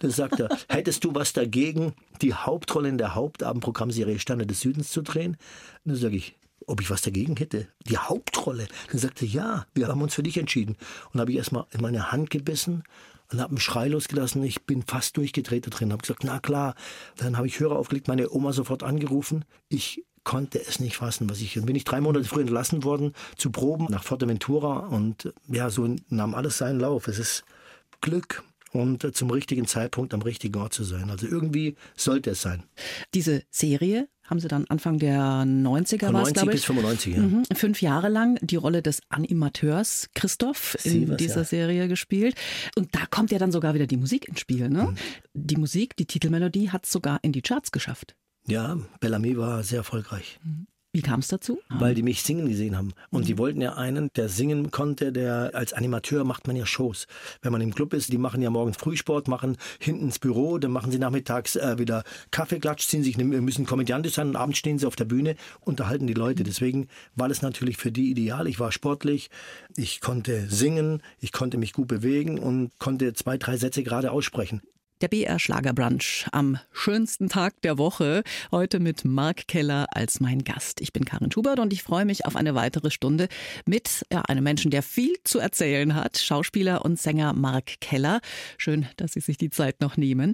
[0.00, 4.90] Dann sagt er, hättest du was dagegen, die Hauptrolle in der Hauptabendprogrammserie Sterne des Südens
[4.90, 5.32] zu drehen?
[5.84, 6.36] Und dann sage ich,
[6.66, 7.68] ob ich was dagegen hätte.
[7.88, 8.68] Die Hauptrolle.
[8.90, 10.76] Dann sagte ja, wir haben uns für dich entschieden.
[11.12, 12.82] Und habe ich erstmal in meine Hand gebissen
[13.32, 14.42] und habe einen Schrei losgelassen.
[14.42, 15.92] Ich bin fast durchgedreht da drin.
[15.92, 16.74] Habe gesagt, na klar.
[17.16, 19.44] Dann habe ich Hörer aufgelegt, meine Oma sofort angerufen.
[19.68, 21.54] Ich konnte es nicht fassen, was ich.
[21.54, 25.94] Dann bin ich drei Monate früher entlassen worden zu Proben nach Forteventura und ja, so
[26.08, 27.06] nahm alles seinen Lauf.
[27.06, 27.44] Es ist
[28.00, 31.10] Glück und zum richtigen Zeitpunkt am richtigen Ort zu sein.
[31.10, 32.64] Also irgendwie sollte es sein.
[33.14, 36.56] Diese Serie haben Sie dann Anfang der 90er war es, glaube ich.
[36.56, 37.22] bis 95, ja.
[37.22, 37.44] Mhm.
[37.54, 41.44] Fünf Jahre lang die Rolle des Animateurs Christoph in Sievers, dieser ja.
[41.44, 42.34] Serie gespielt.
[42.76, 44.68] Und da kommt ja dann sogar wieder die Musik ins Spiel.
[44.68, 44.84] Ne?
[44.84, 44.96] Mhm.
[45.34, 48.16] Die Musik, die Titelmelodie hat es sogar in die Charts geschafft.
[48.46, 50.38] Ja, Bellamy war sehr erfolgreich.
[50.42, 50.66] Mhm.
[50.96, 51.58] Wie kam es dazu?
[51.68, 52.94] Weil die mich singen gesehen haben.
[53.10, 53.26] Und mhm.
[53.26, 57.06] die wollten ja einen, der singen konnte, der als Animateur macht man ja Shows.
[57.42, 60.70] Wenn man im Club ist, die machen ja morgens Frühsport, machen hinten ins Büro, dann
[60.70, 64.86] machen sie nachmittags äh, wieder Kaffeeklatsch, ziehen sich, müssen komödiantisch sein und abends stehen sie
[64.86, 66.44] auf der Bühne, unterhalten die Leute.
[66.44, 68.46] Deswegen war das natürlich für die ideal.
[68.46, 69.28] Ich war sportlich,
[69.76, 74.62] ich konnte singen, ich konnte mich gut bewegen und konnte zwei, drei Sätze gerade aussprechen.
[75.02, 78.22] Der BR Schlagerbrunch am schönsten Tag der Woche.
[78.50, 80.80] Heute mit Marc Keller als mein Gast.
[80.80, 83.28] Ich bin Karin Schubert und ich freue mich auf eine weitere Stunde
[83.66, 86.16] mit ja, einem Menschen, der viel zu erzählen hat.
[86.16, 88.20] Schauspieler und Sänger Marc Keller.
[88.56, 90.32] Schön, dass Sie sich die Zeit noch nehmen.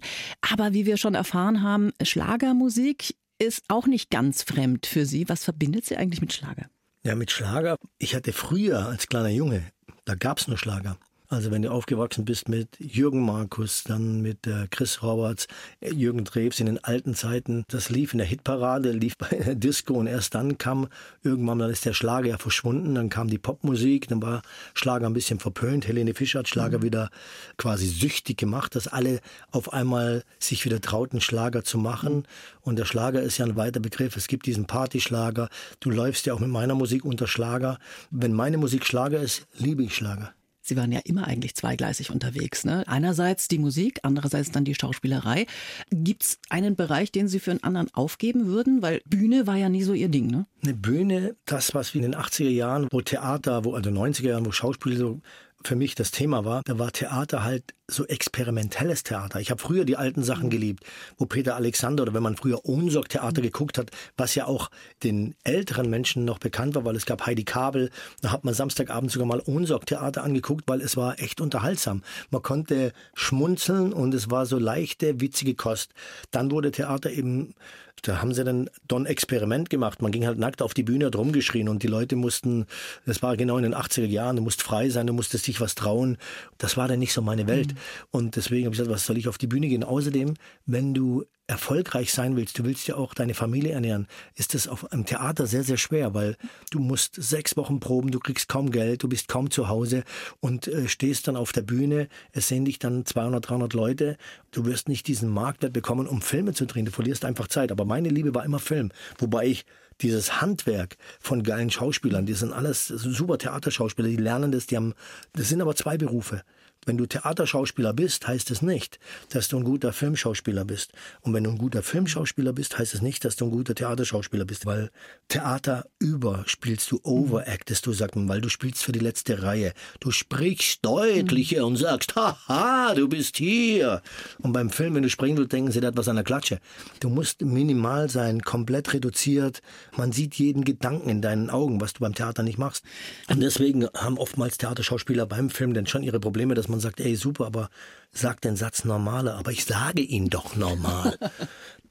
[0.48, 5.28] Aber wie wir schon erfahren haben, Schlagermusik ist auch nicht ganz fremd für Sie.
[5.28, 6.66] Was verbindet Sie eigentlich mit Schlager?
[7.02, 7.78] Ja, mit Schlager.
[7.98, 9.64] Ich hatte früher als kleiner Junge,
[10.04, 10.98] da gab es nur Schlager.
[11.32, 15.46] Also wenn du aufgewachsen bist mit Jürgen Markus, dann mit äh, Chris Roberts,
[15.80, 19.54] äh, Jürgen Drews in den alten Zeiten, das lief in der Hitparade, lief bei der
[19.54, 20.88] Disco und erst dann kam
[21.22, 24.42] irgendwann, dann ist der Schlager ja verschwunden, dann kam die Popmusik, dann war
[24.74, 25.88] Schlager ein bisschen verpönt.
[25.88, 26.82] Helene Fischer hat Schlager mhm.
[26.82, 27.10] wieder
[27.56, 29.20] quasi süchtig gemacht, dass alle
[29.52, 32.26] auf einmal sich wieder trauten, Schlager zu machen.
[32.60, 34.18] Und der Schlager ist ja ein weiter Begriff.
[34.18, 35.48] Es gibt diesen Partyschlager.
[35.80, 37.78] Du läufst ja auch mit meiner Musik unter Schlager.
[38.10, 40.34] Wenn meine Musik Schlager ist, liebe ich Schlager.
[40.72, 42.64] Sie waren ja immer eigentlich zweigleisig unterwegs.
[42.64, 42.82] Ne?
[42.86, 45.44] Einerseits die Musik, andererseits dann die Schauspielerei.
[45.90, 48.80] Gibt es einen Bereich, den Sie für einen anderen aufgeben würden?
[48.80, 50.46] Weil Bühne war ja nie so Ihr Ding, ne?
[50.62, 54.46] Eine Bühne, das, was wie in den 80er Jahren, wo Theater, wo also 90er Jahren,
[54.46, 55.20] wo Schauspiel so
[55.68, 59.40] für mich das Thema war, da war Theater halt so experimentelles Theater.
[59.40, 60.50] Ich habe früher die alten Sachen mhm.
[60.50, 60.84] geliebt,
[61.18, 63.46] wo Peter Alexander oder wenn man früher Ohnsorg-Theater mhm.
[63.46, 64.70] geguckt hat, was ja auch
[65.02, 69.10] den älteren Menschen noch bekannt war, weil es gab Heidi Kabel, da hat man Samstagabend
[69.10, 72.02] sogar mal Ohnsorg-Theater angeguckt, weil es war echt unterhaltsam.
[72.30, 75.92] Man konnte schmunzeln und es war so leichte, witzige Kost.
[76.30, 77.54] Dann wurde Theater eben
[78.02, 80.02] da haben sie dann Don Experiment gemacht.
[80.02, 82.66] Man ging halt nackt auf die Bühne, hat rumgeschrien und die Leute mussten,
[83.06, 85.74] das war genau in den 80er Jahren, du musst frei sein, du musstest dich was
[85.74, 86.16] trauen.
[86.58, 87.74] Das war dann nicht so meine Welt.
[87.74, 87.78] Mhm.
[88.10, 89.84] Und deswegen habe ich gesagt, was soll ich auf die Bühne gehen?
[89.84, 90.34] Außerdem,
[90.66, 94.90] wenn du erfolgreich sein willst, du willst ja auch deine Familie ernähren, ist das auf
[94.92, 96.36] einem Theater sehr, sehr schwer, weil
[96.70, 100.04] du musst sechs Wochen proben, du kriegst kaum Geld, du bist kaum zu Hause
[100.40, 104.16] und äh, stehst dann auf der Bühne, es sehen dich dann 200, 300 Leute,
[104.52, 107.72] du wirst nicht diesen Marktwert bekommen, um Filme zu drehen, du verlierst einfach Zeit.
[107.72, 109.64] Aber meine Liebe war immer Film, wobei ich
[110.00, 114.94] dieses Handwerk von geilen Schauspielern, die sind alles super Theaterschauspieler, die lernen das, die haben,
[115.34, 116.42] das sind aber zwei Berufe.
[116.84, 120.92] Wenn du Theaterschauspieler bist, heißt es nicht, dass du ein guter Filmschauspieler bist.
[121.20, 124.44] Und wenn du ein guter Filmschauspieler bist, heißt es nicht, dass du ein guter Theaterschauspieler
[124.44, 124.90] bist, weil
[125.28, 129.74] Theater über spielst du, overactest du, sagt man, weil du spielst für die letzte Reihe.
[130.00, 131.66] Du sprichst deutlicher mhm.
[131.66, 134.02] und sagst, haha, du bist hier.
[134.40, 136.58] Und beim Film, wenn du springen willst, denken sie, der hat was an der Klatsche.
[136.98, 139.62] Du musst minimal sein, komplett reduziert.
[139.96, 142.84] Man sieht jeden Gedanken in deinen Augen, was du beim Theater nicht machst.
[143.28, 147.14] Und deswegen haben oftmals Theaterschauspieler beim Film dann schon ihre Probleme, dass man sagt, ey,
[147.14, 147.70] super, aber
[148.10, 151.16] sag den Satz normaler, aber ich sage ihn doch normal.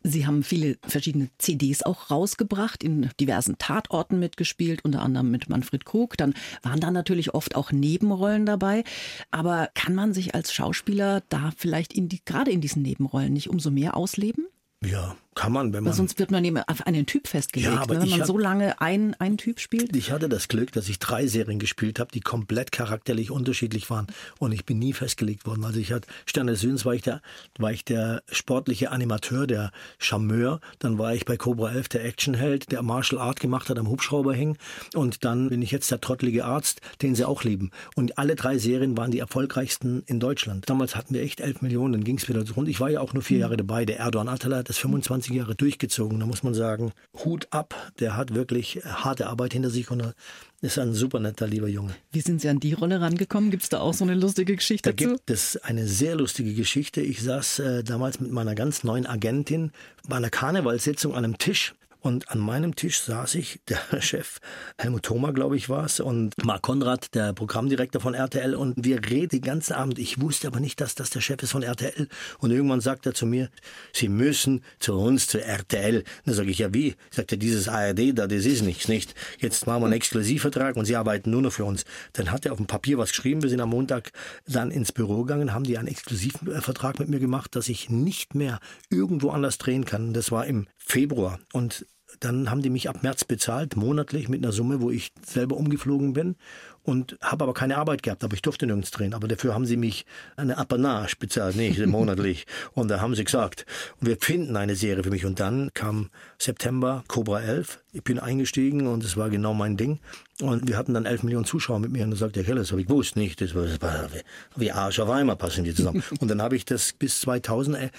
[0.03, 5.85] Sie haben viele verschiedene CDs auch rausgebracht, in diversen Tatorten mitgespielt, unter anderem mit Manfred
[5.85, 6.17] Krug.
[6.17, 8.83] Dann waren da natürlich oft auch Nebenrollen dabei.
[9.29, 13.49] Aber kann man sich als Schauspieler da vielleicht in die, gerade in diesen Nebenrollen nicht
[13.49, 14.47] umso mehr ausleben?
[14.83, 15.91] Ja, kann man, wenn man.
[15.91, 17.89] Weil sonst wird man eben auf einen Typ festgelegt, ja, ne?
[17.89, 19.95] wenn man hat, so lange einen, einen Typ spielt.
[19.95, 24.07] Ich hatte das Glück, dass ich drei Serien gespielt habe, die komplett charakterlich unterschiedlich waren
[24.39, 25.63] und ich bin nie festgelegt worden.
[25.63, 27.21] Also ich hatte Sterne des Südens war ich der,
[27.57, 30.59] war ich der sportliche Animateur, der Charmeur.
[30.79, 34.33] Dann war ich bei Cobra 11 der Actionheld, der Martial Art gemacht hat, am Hubschrauber
[34.33, 34.57] hing.
[34.95, 37.71] Und dann bin ich jetzt der trottelige Arzt, den sie auch lieben.
[37.95, 40.69] Und alle drei Serien waren die erfolgreichsten in Deutschland.
[40.69, 42.67] Damals hatten wir echt elf Millionen, dann ging es wieder rund.
[42.67, 43.41] Ich war ja auch nur vier hm.
[43.41, 43.85] Jahre dabei.
[43.85, 46.19] Der Erdogan Atala das 25 Jahre durchgezogen.
[46.19, 46.91] Da muss man sagen,
[47.23, 47.93] Hut ab.
[47.99, 50.13] Der hat wirklich harte Arbeit hinter sich und
[50.61, 51.95] ist ein super netter, lieber Junge.
[52.11, 53.51] Wie sind Sie an die Rolle rangekommen?
[53.51, 55.09] Gibt es da auch so eine lustige Geschichte da dazu?
[55.09, 57.01] Da gibt es eine sehr lustige Geschichte.
[57.01, 59.71] Ich saß äh, damals mit meiner ganz neuen Agentin
[60.07, 64.39] bei einer Karnevalssitzung an einem Tisch und an meinem Tisch saß ich, der Chef,
[64.77, 68.55] Helmut Thoma, glaube ich, war es, und Marc Konrad, der Programmdirektor von RTL.
[68.55, 69.99] Und wir reden den ganzen Abend.
[69.99, 72.07] Ich wusste aber nicht, dass das der Chef ist von RTL.
[72.39, 73.49] Und irgendwann sagt er zu mir,
[73.93, 76.03] Sie müssen zu uns, zu RTL.
[76.25, 76.95] Dann sage ich, ja wie?
[77.11, 79.13] Sagt er, dieses ARD da, das ist nichts, nicht.
[79.39, 81.85] Jetzt machen wir einen Exklusivvertrag und Sie arbeiten nur noch für uns.
[82.13, 83.43] Dann hat er auf dem Papier was geschrieben.
[83.43, 84.11] Wir sind am Montag
[84.47, 88.59] dann ins Büro gegangen, haben die einen Exklusivvertrag mit mir gemacht, dass ich nicht mehr
[88.89, 90.13] irgendwo anders drehen kann.
[90.13, 91.39] Das war im Februar.
[91.53, 91.85] Und
[92.21, 96.13] dann haben die mich ab März bezahlt, monatlich mit einer Summe, wo ich selber umgeflogen
[96.13, 96.35] bin
[96.83, 99.13] und habe aber keine Arbeit gehabt, aber ich durfte nirgends drehen.
[99.13, 102.45] Aber dafür haben sie mich eine Apanage bezahlt, nicht monatlich.
[102.73, 103.65] und da haben sie gesagt,
[103.99, 105.25] wir finden eine Serie für mich.
[105.25, 107.79] Und dann kam September Cobra 11.
[107.93, 109.99] Ich bin eingestiegen und es war genau mein Ding.
[110.41, 112.03] Und wir hatten dann 11 Millionen Zuschauer mit mir.
[112.03, 113.41] Und da sagt der Keller, das habe ich gewusst nicht.
[113.41, 114.07] Das war, das war
[114.55, 116.03] wie Arsch auf Eimer passen die zusammen.
[116.19, 117.89] und dann habe ich das bis 2000, äh,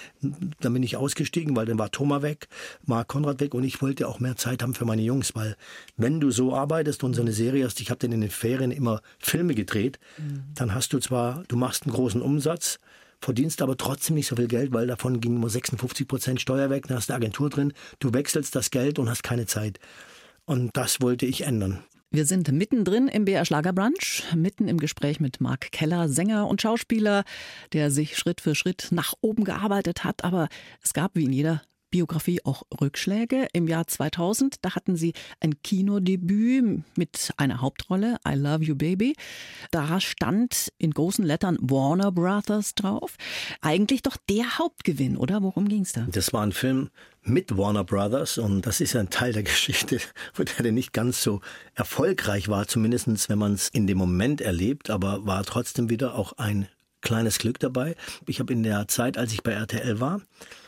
[0.59, 2.47] dann bin ich ausgestiegen, weil dann war Thomas weg,
[2.85, 5.55] Marc Konrad weg und ich wollte auch mehr Zeit haben für meine Jungs, weil
[5.95, 8.71] wenn du so arbeitest und so eine Serie hast, ich habe dann in den Ferien
[8.75, 10.43] immer Filme gedreht, mhm.
[10.55, 12.79] dann hast du zwar, du machst einen großen Umsatz,
[13.21, 16.87] verdienst aber trotzdem nicht so viel Geld, weil davon ging nur 56 Prozent Steuer weg,
[16.87, 19.79] dann hast du eine Agentur drin, du wechselst das Geld und hast keine Zeit.
[20.45, 21.83] Und das wollte ich ändern.
[22.15, 27.23] Wir sind mittendrin im BR Schlagerbrunch, mitten im Gespräch mit Marc Keller, Sänger und Schauspieler,
[27.71, 30.23] der sich Schritt für Schritt nach oben gearbeitet hat.
[30.23, 30.47] Aber
[30.83, 33.47] es gab wie in jeder Biografie auch Rückschläge.
[33.53, 39.15] Im Jahr 2000, da hatten Sie ein Kinodebüt mit einer Hauptrolle, I Love You Baby.
[39.69, 43.15] Da stand in großen Lettern Warner Brothers drauf.
[43.61, 45.43] Eigentlich doch der Hauptgewinn, oder?
[45.43, 46.07] Worum ging es da?
[46.11, 46.89] Das war ein Film
[47.21, 49.99] mit Warner Brothers und das ist ja ein Teil der Geschichte,
[50.33, 51.41] wo der nicht ganz so
[51.75, 56.33] erfolgreich war, zumindest wenn man es in dem Moment erlebt, aber war trotzdem wieder auch
[56.39, 56.67] ein
[57.01, 57.95] kleines Glück dabei.
[58.25, 60.21] Ich habe in der Zeit, als ich bei RTL war,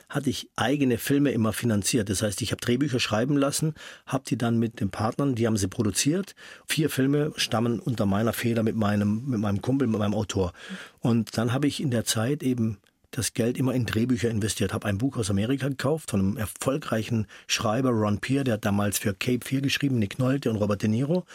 [0.09, 2.09] hatte ich eigene Filme immer finanziert.
[2.09, 3.73] Das heißt, ich habe Drehbücher schreiben lassen,
[4.05, 6.35] habe die dann mit den Partnern, die haben sie produziert.
[6.67, 10.53] Vier Filme stammen unter meiner Feder mit meinem, mit meinem Kumpel, mit meinem Autor.
[10.99, 12.77] Und dann habe ich in der Zeit eben
[13.15, 17.27] das Geld immer in Drehbücher investiert, habe ein Buch aus Amerika gekauft von einem erfolgreichen
[17.47, 20.89] Schreiber, Ron Peer, der hat damals für Cape 4 geschrieben, Nick Nolte und Robert De
[20.89, 21.25] Niro.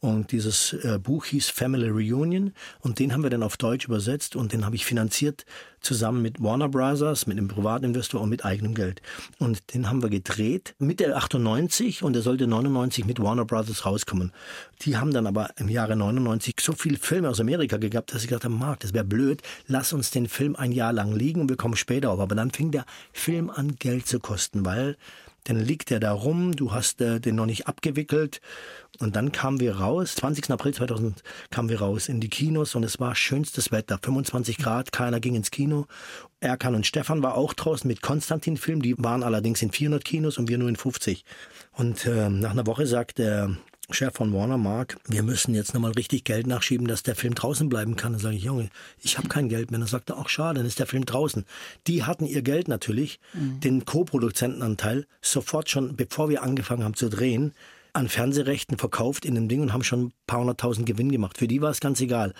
[0.00, 4.34] Und dieses äh, Buch hieß Family Reunion und den haben wir dann auf Deutsch übersetzt
[4.34, 5.44] und den habe ich finanziert
[5.82, 9.02] zusammen mit Warner Brothers, mit einem Privatinvestor und mit eigenem Geld.
[9.38, 14.32] Und den haben wir gedreht Mitte 98 und er sollte 99 mit Warner Brothers rauskommen.
[14.82, 18.28] Die haben dann aber im Jahre 99 so viele Filme aus Amerika gehabt, dass ich
[18.28, 21.50] gedacht habe, Marc, das wäre blöd, lass uns den Film ein Jahr lang liegen und
[21.50, 22.20] wir kommen später auf.
[22.20, 24.96] Aber dann fing der Film an Geld zu kosten, weil
[25.44, 28.40] dann liegt er da rum, du hast äh, den noch nicht abgewickelt.
[28.98, 30.50] Und dann kamen wir raus, 20.
[30.50, 34.92] April 2000 kamen wir raus in die Kinos und es war schönstes Wetter, 25 Grad,
[34.92, 35.86] keiner ging ins Kino.
[36.40, 40.48] Erkan und Stefan war auch draußen mit Konstantin-Film, die waren allerdings in 400 Kinos und
[40.48, 41.24] wir nur in 50.
[41.72, 43.56] Und äh, nach einer Woche sagt der
[43.92, 47.68] Chef von Warner Mark, wir müssen jetzt nochmal richtig Geld nachschieben, dass der Film draußen
[47.68, 48.12] bleiben kann.
[48.12, 49.80] Dann sage ich, Junge, ich habe kein Geld mehr.
[49.80, 51.44] Dann sagt er, ach schade, dann ist der Film draußen.
[51.86, 53.60] Die hatten ihr Geld natürlich, mhm.
[53.60, 57.52] den Co-Produzentenanteil, sofort schon, bevor wir angefangen haben zu drehen,
[57.92, 61.38] an Fernsehrechten verkauft in dem Ding und haben schon ein paar hunderttausend Gewinn gemacht.
[61.38, 62.34] Für die war es ganz egal.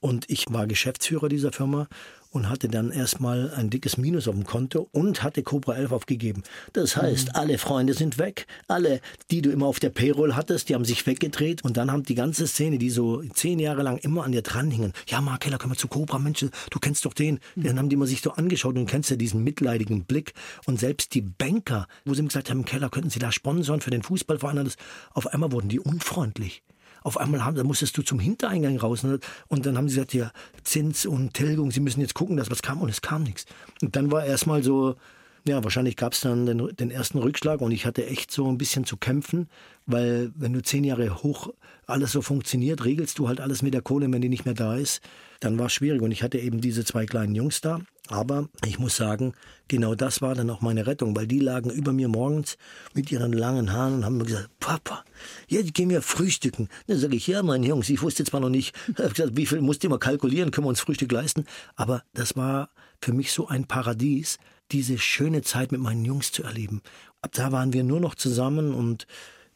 [0.00, 1.88] Und ich war Geschäftsführer dieser Firma
[2.34, 6.42] und hatte dann erstmal ein dickes Minus auf dem Konto und hatte Cobra 11 aufgegeben.
[6.72, 7.34] Das heißt, mhm.
[7.34, 11.06] alle Freunde sind weg, alle, die du immer auf der Payroll hattest, die haben sich
[11.06, 14.42] weggedreht und dann haben die ganze Szene, die so zehn Jahre lang immer an dir
[14.42, 17.38] dranhingen, ja, Mark Keller, können wir zu Cobra, Mensch, du kennst doch den.
[17.54, 17.62] Mhm.
[17.62, 20.34] Dann haben die immer sich so angeschaut und du kennst ja diesen mitleidigen Blick
[20.66, 23.90] und selbst die Banker, wo sie ihm gesagt haben, Keller, könnten Sie da sponsern für
[23.90, 24.68] den Fußballverein,
[25.12, 26.62] auf einmal wurden die unfreundlich.
[27.04, 29.04] Auf einmal haben, da musstest du zum Hintereingang raus.
[29.04, 29.20] Ne?
[29.46, 30.32] Und dann haben sie gesagt, ja,
[30.64, 32.82] Zins und Tilgung, sie müssen jetzt gucken, dass was kam.
[32.82, 33.46] Und es kam nichts.
[33.80, 34.96] Und dann war erstmal so,
[35.46, 38.58] ja, wahrscheinlich gab es dann den, den, ersten Rückschlag und ich hatte echt so ein
[38.58, 39.48] bisschen zu kämpfen,
[39.86, 41.52] weil wenn du zehn Jahre hoch
[41.86, 44.76] alles so funktioniert, regelst du halt alles mit der Kohle, wenn die nicht mehr da
[44.76, 45.02] ist.
[45.40, 48.78] Dann war es schwierig und ich hatte eben diese zwei kleinen Jungs da aber ich
[48.78, 49.32] muss sagen,
[49.66, 52.58] genau das war dann auch meine Rettung, weil die lagen über mir morgens
[52.92, 55.04] mit ihren langen Haaren und haben mir gesagt, Papa,
[55.48, 56.68] jetzt gehen wir frühstücken.
[56.86, 59.82] Dann sage ich, ja, meine Jungs, ich wusste zwar noch nicht, gesagt, wie viel musst
[59.82, 61.46] du immer kalkulieren, können wir uns Frühstück leisten.
[61.76, 62.68] Aber das war
[63.00, 64.38] für mich so ein Paradies,
[64.72, 66.82] diese schöne Zeit mit meinen Jungs zu erleben.
[67.22, 69.06] Ab da waren wir nur noch zusammen und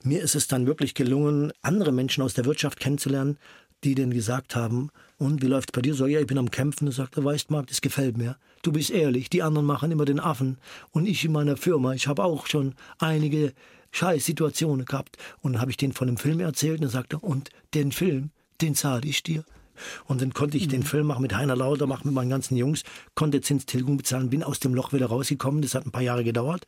[0.03, 3.39] mir ist es dann wirklich gelungen, andere Menschen aus der Wirtschaft kennenzulernen,
[3.85, 5.95] die denn gesagt haben, und wie läuft's bei dir?
[5.95, 6.87] So, ja, ich bin am Kämpfen.
[6.87, 8.37] Und sagt er, weißt Marc, das gefällt mir.
[8.63, 10.59] Du bist ehrlich, die anderen machen immer den Affen.
[10.91, 13.53] Und ich in meiner Firma, ich habe auch schon einige
[13.91, 15.17] Scheißsituationen gehabt.
[15.41, 17.91] Und dann habe ich den von dem Film erzählt und dann sagt er, und den
[17.91, 19.45] Film, den zahle ich dir.
[20.05, 20.71] Und dann konnte ich mhm.
[20.71, 22.83] den Film machen mit Heiner Lauter, machen mit meinen ganzen Jungs,
[23.15, 25.63] konnte Zinstilgung bezahlen, bin aus dem Loch wieder rausgekommen.
[25.63, 26.65] Das hat ein paar Jahre gedauert.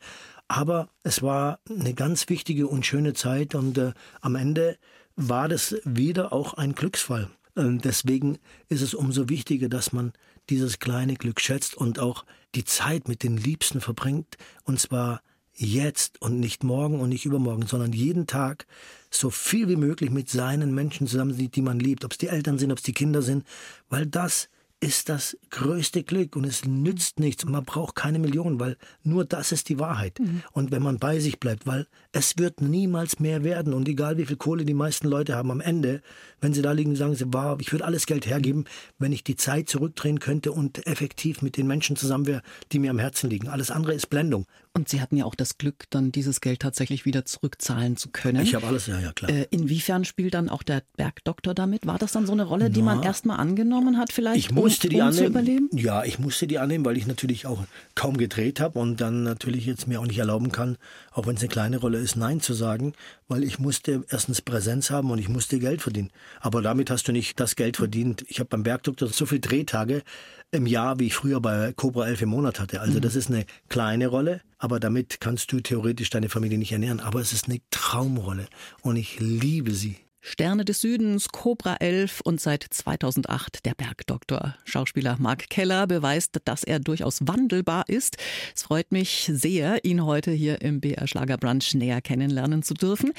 [0.47, 4.77] Aber es war eine ganz wichtige und schöne Zeit und äh, am Ende
[5.15, 7.29] war das wieder auch ein Glücksfall.
[7.55, 8.37] Ähm, deswegen
[8.69, 10.13] ist es umso wichtiger, dass man
[10.49, 14.37] dieses kleine Glück schätzt und auch die Zeit mit den Liebsten verbringt.
[14.63, 15.21] Und zwar
[15.53, 18.65] jetzt und nicht morgen und nicht übermorgen, sondern jeden Tag
[19.09, 22.05] so viel wie möglich mit seinen Menschen zusammen, die man liebt.
[22.05, 23.45] Ob es die Eltern sind, ob es die Kinder sind.
[23.89, 24.49] Weil das
[24.83, 27.45] ist das größte Glück und es nützt nichts.
[27.45, 30.19] Man braucht keine Millionen, weil nur das ist die Wahrheit.
[30.19, 30.41] Mhm.
[30.53, 34.25] Und wenn man bei sich bleibt, weil es wird niemals mehr werden und egal wie
[34.25, 36.01] viel Kohle die meisten Leute haben am Ende,
[36.41, 38.65] wenn sie da liegen, sagen sie, wow, ich würde alles Geld hergeben,
[38.97, 42.89] wenn ich die Zeit zurückdrehen könnte und effektiv mit den Menschen zusammen wäre, die mir
[42.89, 43.49] am Herzen liegen.
[43.49, 44.47] Alles andere ist Blendung.
[44.73, 48.41] Und Sie hatten ja auch das Glück, dann dieses Geld tatsächlich wieder zurückzahlen zu können.
[48.41, 49.29] Ich habe alles, ja, ja, klar.
[49.29, 51.85] Äh, inwiefern spielt dann auch der Bergdoktor damit?
[51.85, 54.91] War das dann so eine Rolle, die man erstmal angenommen hat, vielleicht, ich musste um,
[54.91, 55.17] die um annehmen.
[55.17, 55.69] zu überleben?
[55.73, 59.65] Ja, ich musste die annehmen, weil ich natürlich auch kaum gedreht habe und dann natürlich
[59.65, 60.77] jetzt mir auch nicht erlauben kann,
[61.11, 62.93] auch wenn es eine kleine Rolle ist, Nein zu sagen,
[63.27, 66.11] weil ich musste erstens Präsenz haben und ich musste Geld verdienen.
[66.39, 68.23] Aber damit hast du nicht das Geld verdient.
[68.29, 70.03] Ich habe beim Bergdoktor so viele Drehtage
[70.51, 72.81] im Jahr, wie ich früher bei Cobra 11 im Monat hatte.
[72.81, 73.01] Also mhm.
[73.01, 76.99] das ist eine kleine Rolle, aber damit kannst du theoretisch deine Familie nicht ernähren.
[76.99, 78.47] Aber es ist eine Traumrolle
[78.81, 79.97] und ich liebe sie.
[80.23, 84.55] Sterne des Südens, Cobra 11 und seit 2008 der Bergdoktor.
[84.65, 88.17] Schauspieler Mark Keller beweist, dass er durchaus wandelbar ist.
[88.55, 93.13] Es freut mich sehr, ihn heute hier im BR Schlagerbrunch näher kennenlernen zu dürfen.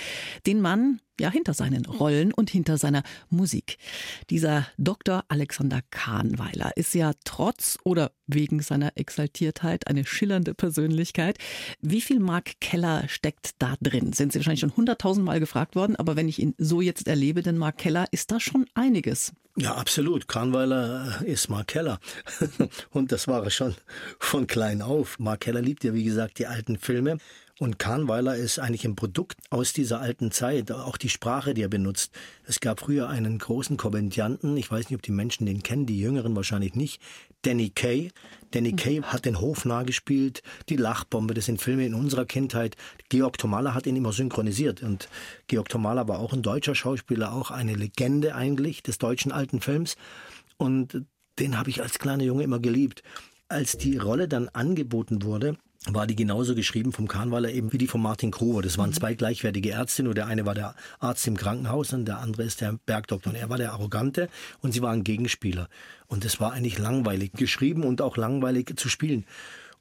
[0.47, 3.79] Den Mann, ja, hinter seinen Rollen und hinter seiner Musik.
[4.29, 5.25] Dieser Dr.
[5.29, 11.39] Alexander Kahnweiler ist ja trotz oder wegen seiner Exaltiertheit eine schillernde Persönlichkeit.
[11.81, 14.13] Wie viel Mark Keller steckt da drin?
[14.13, 17.57] Sind Sie wahrscheinlich schon hunderttausendmal gefragt worden, aber wenn ich ihn so jetzt erlebe, den
[17.57, 19.33] Mark Keller, ist da schon einiges.
[19.57, 20.29] Ja, absolut.
[20.29, 22.01] Kahnweiler ist Mark Keller.
[22.91, 23.75] Und das war er schon
[24.19, 25.19] von klein auf.
[25.19, 27.19] Mark Keller liebt ja, wie gesagt, die alten Filme.
[27.63, 31.69] Und Kahnweiler ist eigentlich ein Produkt aus dieser alten Zeit, auch die Sprache, die er
[31.69, 32.13] benutzt.
[32.45, 36.01] Es gab früher einen großen Komödianten, ich weiß nicht, ob die Menschen den kennen, die
[36.01, 37.01] Jüngeren wahrscheinlich nicht,
[37.43, 38.11] Danny Kay.
[38.51, 42.75] Danny Kay hat den Hof gespielt, die Lachbombe, das sind Filme in unserer Kindheit.
[43.11, 45.09] Georg Tomala hat ihn immer synchronisiert und
[45.47, 49.95] Georg Tomala war auch ein deutscher Schauspieler, auch eine Legende eigentlich des deutschen alten Films
[50.57, 51.05] und
[51.39, 53.05] den habe ich als kleiner Junge immer geliebt.
[53.47, 57.89] Als die Rolle dann angeboten wurde, war die genauso geschrieben vom Kahnweiler eben wie die
[57.89, 58.63] von Martin Krover.
[58.63, 58.95] Das waren mhm.
[58.95, 62.61] zwei gleichwertige Ärzte, nur der eine war der Arzt im Krankenhaus und der andere ist
[62.61, 63.33] der Bergdoktor.
[63.33, 64.29] Und er war der Arrogante
[64.61, 65.69] und sie waren Gegenspieler.
[66.07, 69.25] Und es war eigentlich langweilig geschrieben und auch langweilig zu spielen.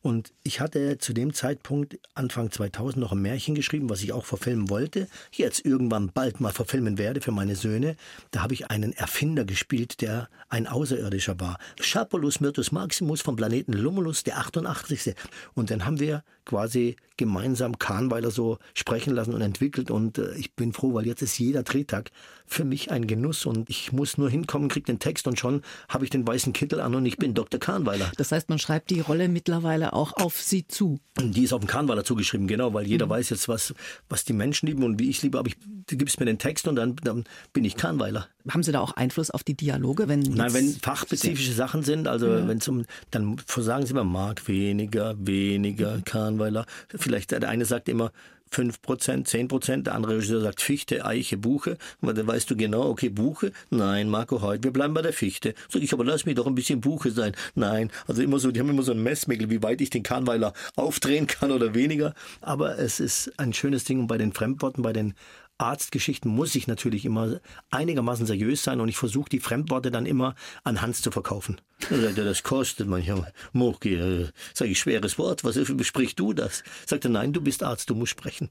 [0.02, 4.26] Und ich hatte zu dem Zeitpunkt Anfang 2000 noch ein Märchen geschrieben, was ich auch
[4.26, 7.96] verfilmen wollte, jetzt irgendwann bald mal verfilmen werde für meine Söhne.
[8.32, 11.58] Da habe ich einen Erfinder gespielt, der ein Außerirdischer war.
[11.80, 15.14] Schapolus Myrtus Maximus vom Planeten Lumulus, der 88.
[15.54, 19.92] Und dann haben wir quasi gemeinsam Kahnweiler so sprechen lassen und entwickelt.
[19.92, 22.10] Und äh, ich bin froh, weil jetzt ist jeder Drehtag
[22.48, 26.04] für mich ein Genuss und ich muss nur hinkommen, krieg den Text und schon habe
[26.04, 27.60] ich den weißen Kittel an und ich bin Dr.
[27.60, 28.12] Kahnweiler.
[28.18, 31.00] Das heißt, man schreibt die Rolle mittlerweile auch auf Sie zu.
[31.20, 33.12] Die ist auf den Kahnweiler zugeschrieben, genau, weil jeder mhm.
[33.12, 33.74] weiß jetzt, was,
[34.10, 35.38] was die Menschen lieben und wie ich liebe.
[35.38, 38.28] Aber ich, du gibst mir den Text und dann, dann bin ich Kahnweiler.
[38.50, 40.08] Haben Sie da auch Einfluss auf die Dialoge?
[40.08, 42.48] Wenn Nein, wenn fachspezifische Sachen sind, also ja.
[42.48, 46.66] wenn zum, dann sagen Sie immer, mag weniger, weniger, Kahnweiler.
[46.96, 48.12] Vielleicht der eine sagt immer,
[48.52, 49.88] 5 Prozent, 10 Prozent.
[49.88, 51.78] Der andere Regisseur sagt Fichte, Eiche, Buche.
[52.02, 53.52] Und dann weißt du genau, okay, Buche.
[53.70, 55.56] Nein, Marco, heute, wir bleiben bei der Fichte.
[55.70, 57.34] Sag ich, aber lass mich doch ein bisschen Buche sein.
[57.56, 60.54] Nein, also immer so, die haben immer so ein Messmittel, wie weit ich den Kahnweiler
[60.76, 62.14] aufdrehen kann oder weniger.
[62.42, 65.14] Aber es ist ein schönes Ding und bei den Fremdworten, bei den
[65.62, 70.36] Arztgeschichten muss ich natürlich immer einigermaßen seriös sein und ich versuche die Fremdworte dann immer
[70.64, 71.62] an Hans zu verkaufen.
[72.16, 73.34] Das kostet manchmal.
[73.54, 76.64] Mochi, äh, sag ich, schweres Wort, was sprichst du das?
[76.86, 78.50] Sagt er, nein, du bist Arzt, du musst sprechen.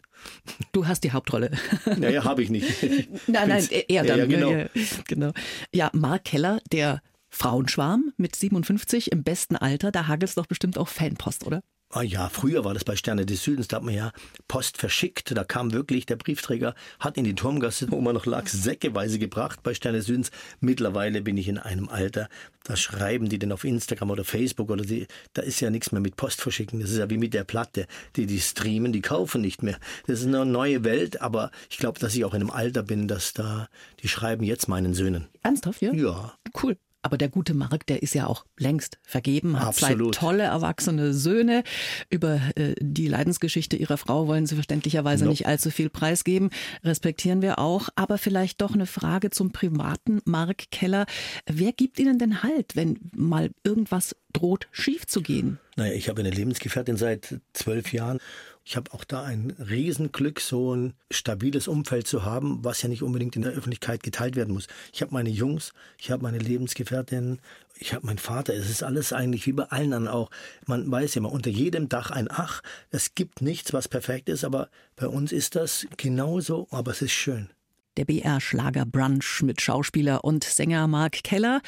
[0.72, 1.50] Du hast die Hauptrolle.
[1.96, 2.82] Naja, habe ich nicht.
[3.26, 4.18] nein, nein, er dann.
[4.18, 4.50] Ja, genau.
[4.50, 4.66] Ja,
[5.06, 5.32] genau.
[5.72, 10.78] ja, Mark Keller, der Frauenschwarm mit 57 im besten Alter, da hagelt es doch bestimmt
[10.78, 11.62] auch Fanpost, oder?
[11.92, 14.12] Ah ja, früher war das bei Sterne des Südens, da hat man ja
[14.46, 15.36] Post verschickt.
[15.36, 19.64] Da kam wirklich der Briefträger, hat in die Turmgasse, wo man noch lag, säckeweise gebracht
[19.64, 20.30] bei Sterne des Südens.
[20.60, 22.28] Mittlerweile bin ich in einem Alter,
[22.62, 26.00] da schreiben die denn auf Instagram oder Facebook oder die, da ist ja nichts mehr
[26.00, 26.78] mit Post verschicken.
[26.78, 27.88] Das ist ja wie mit der Platte.
[28.14, 29.78] Die, die streamen, die kaufen nicht mehr.
[30.06, 33.08] Das ist eine neue Welt, aber ich glaube, dass ich auch in einem Alter bin,
[33.08, 33.68] dass da,
[34.00, 35.26] die schreiben jetzt meinen Söhnen.
[35.42, 35.92] Ernsthaft, ja?
[35.92, 36.34] Ja.
[36.62, 36.76] Cool.
[37.02, 40.14] Aber der gute Mark, der ist ja auch längst vergeben, hat Absolut.
[40.14, 41.64] zwei tolle erwachsene Söhne.
[42.10, 45.32] Über äh, die Leidensgeschichte ihrer Frau wollen sie verständlicherweise nope.
[45.32, 46.50] nicht allzu viel preisgeben.
[46.84, 47.88] Respektieren wir auch.
[47.96, 51.06] Aber vielleicht doch eine Frage zum privaten Mark Keller.
[51.46, 55.58] Wer gibt Ihnen denn Halt, wenn mal irgendwas droht schief zu gehen?
[55.76, 58.18] Naja, ich habe eine Lebensgefährtin seit zwölf Jahren
[58.64, 63.02] ich habe auch da ein Riesenglück, so ein stabiles Umfeld zu haben, was ja nicht
[63.02, 64.66] unbedingt in der Öffentlichkeit geteilt werden muss.
[64.92, 67.40] Ich habe meine Jungs, ich habe meine Lebensgefährtin,
[67.78, 68.54] ich habe meinen Vater.
[68.54, 70.30] Es ist alles eigentlich wie bei allen anderen auch.
[70.66, 72.62] Man weiß immer, unter jedem Dach ein Ach.
[72.90, 77.12] Es gibt nichts, was perfekt ist, aber bei uns ist das genauso, aber es ist
[77.12, 77.48] schön
[77.96, 81.60] der BR-Schlager Brunch mit Schauspieler und Sänger Mark Keller.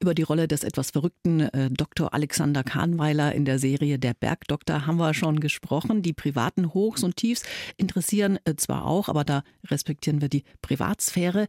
[0.00, 2.14] Über die Rolle des etwas verrückten äh, Dr.
[2.14, 6.02] Alexander Kahnweiler in der Serie Der Bergdoktor haben wir schon gesprochen.
[6.02, 7.42] Die privaten Hochs und Tiefs
[7.76, 11.46] interessieren äh, zwar auch, aber da respektieren wir die Privatsphäre.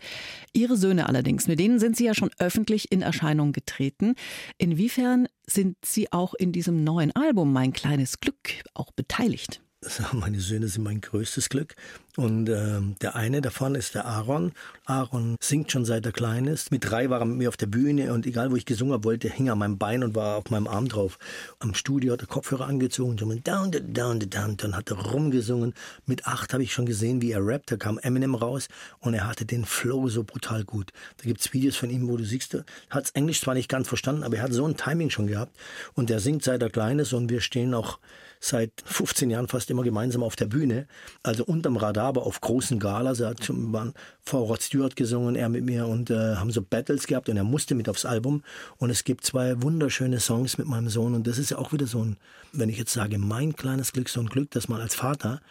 [0.54, 4.16] Ihre Söhne allerdings, mit denen sind Sie ja schon öffentlich in Erscheinung getreten.
[4.58, 9.62] Inwiefern sind Sie auch in diesem neuen Album Mein kleines Glück auch beteiligt?
[10.14, 11.76] meine Söhne sind mein größtes Glück.
[12.18, 14.54] Und äh, der eine davon ist der Aaron.
[14.86, 16.72] Aaron singt schon seit er klein ist.
[16.72, 19.04] Mit drei war er mit mir auf der Bühne und egal wo ich gesungen habe,
[19.04, 21.18] wollte, hing er an meinem Bein und war auf meinem Arm drauf.
[21.60, 25.74] Am Studio hat er Kopfhörer angezogen, so down, down, down, dann hat er rumgesungen.
[26.06, 27.72] Mit acht habe ich schon gesehen, wie er rappt.
[27.72, 30.92] Da kam Eminem raus und er hatte den Flow so brutal gut.
[31.18, 34.24] Da gibt's Videos von ihm, wo du siehst, er hat's Englisch zwar nicht ganz verstanden,
[34.24, 35.58] aber er hat so ein Timing schon gehabt.
[35.96, 38.00] Und er singt seit er klein ist und wir stehen auch
[38.48, 40.88] seit 15 Jahren fast immer gemeinsam auf der Bühne.
[41.24, 43.20] Also unterm Radar aber auf großen Galas.
[43.20, 46.62] Er hat schon, waren vor Rod Stewart gesungen, er mit mir und äh, haben so
[46.62, 48.44] Battles gehabt und er musste mit aufs Album.
[48.78, 51.88] Und es gibt zwei wunderschöne Songs mit meinem Sohn und das ist ja auch wieder
[51.88, 52.18] so ein,
[52.52, 55.42] wenn ich jetzt sage, mein kleines Glück, so ein Glück, dass man als Vater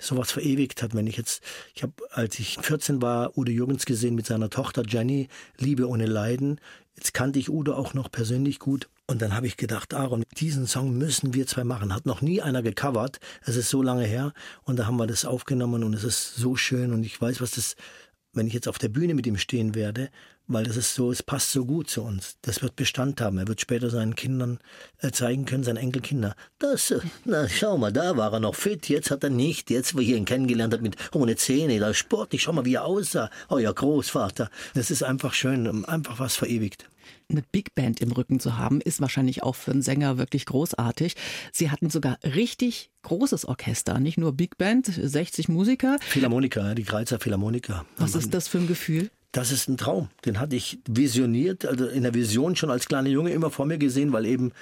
[0.00, 0.94] sowas verewigt hat.
[0.94, 1.42] Wenn ich jetzt,
[1.74, 5.28] ich habe, als ich 14 war, Udo Jürgens gesehen mit seiner Tochter Jenny,
[5.58, 6.60] Liebe ohne Leiden.
[6.96, 8.88] Jetzt kannte ich Udo auch noch persönlich gut.
[9.06, 11.92] Und dann habe ich gedacht, Aaron, diesen Song müssen wir zwei machen.
[11.92, 13.20] Hat noch nie einer gecovert.
[13.44, 14.32] Es ist so lange her.
[14.62, 16.92] Und da haben wir das aufgenommen und es ist so schön.
[16.92, 17.76] Und ich weiß, was das,
[18.34, 20.10] wenn ich jetzt auf der Bühne mit ihm stehen werde,
[20.46, 22.36] weil das ist so, es passt so gut zu uns.
[22.42, 23.38] Das wird Bestand haben.
[23.38, 24.58] Er wird später seinen Kindern
[25.00, 26.36] äh, zeigen können, seinen Enkelkinder.
[26.58, 29.70] Das, äh, na schau mal, da war er noch fit, jetzt hat er nicht.
[29.70, 32.84] Jetzt, wo ich ihn kennengelernt habe mit ohne Zähne, da sportlich, schau mal, wie er
[32.84, 33.30] aussah.
[33.48, 34.50] Euer Großvater.
[34.74, 36.86] Das ist einfach schön, einfach was verewigt.
[37.28, 41.14] Eine Big Band im Rücken zu haben, ist wahrscheinlich auch für einen Sänger wirklich großartig.
[41.52, 45.98] Sie hatten sogar richtig großes Orchester, nicht nur Big Band, 60 Musiker.
[46.00, 47.84] Philharmoniker, die Greizer Philharmoniker.
[47.96, 49.10] Was ist das für ein Gefühl?
[49.34, 50.10] Das ist ein Traum.
[50.24, 53.78] Den hatte ich visioniert, also in der Vision schon als kleiner Junge immer vor mir
[53.78, 54.52] gesehen, weil eben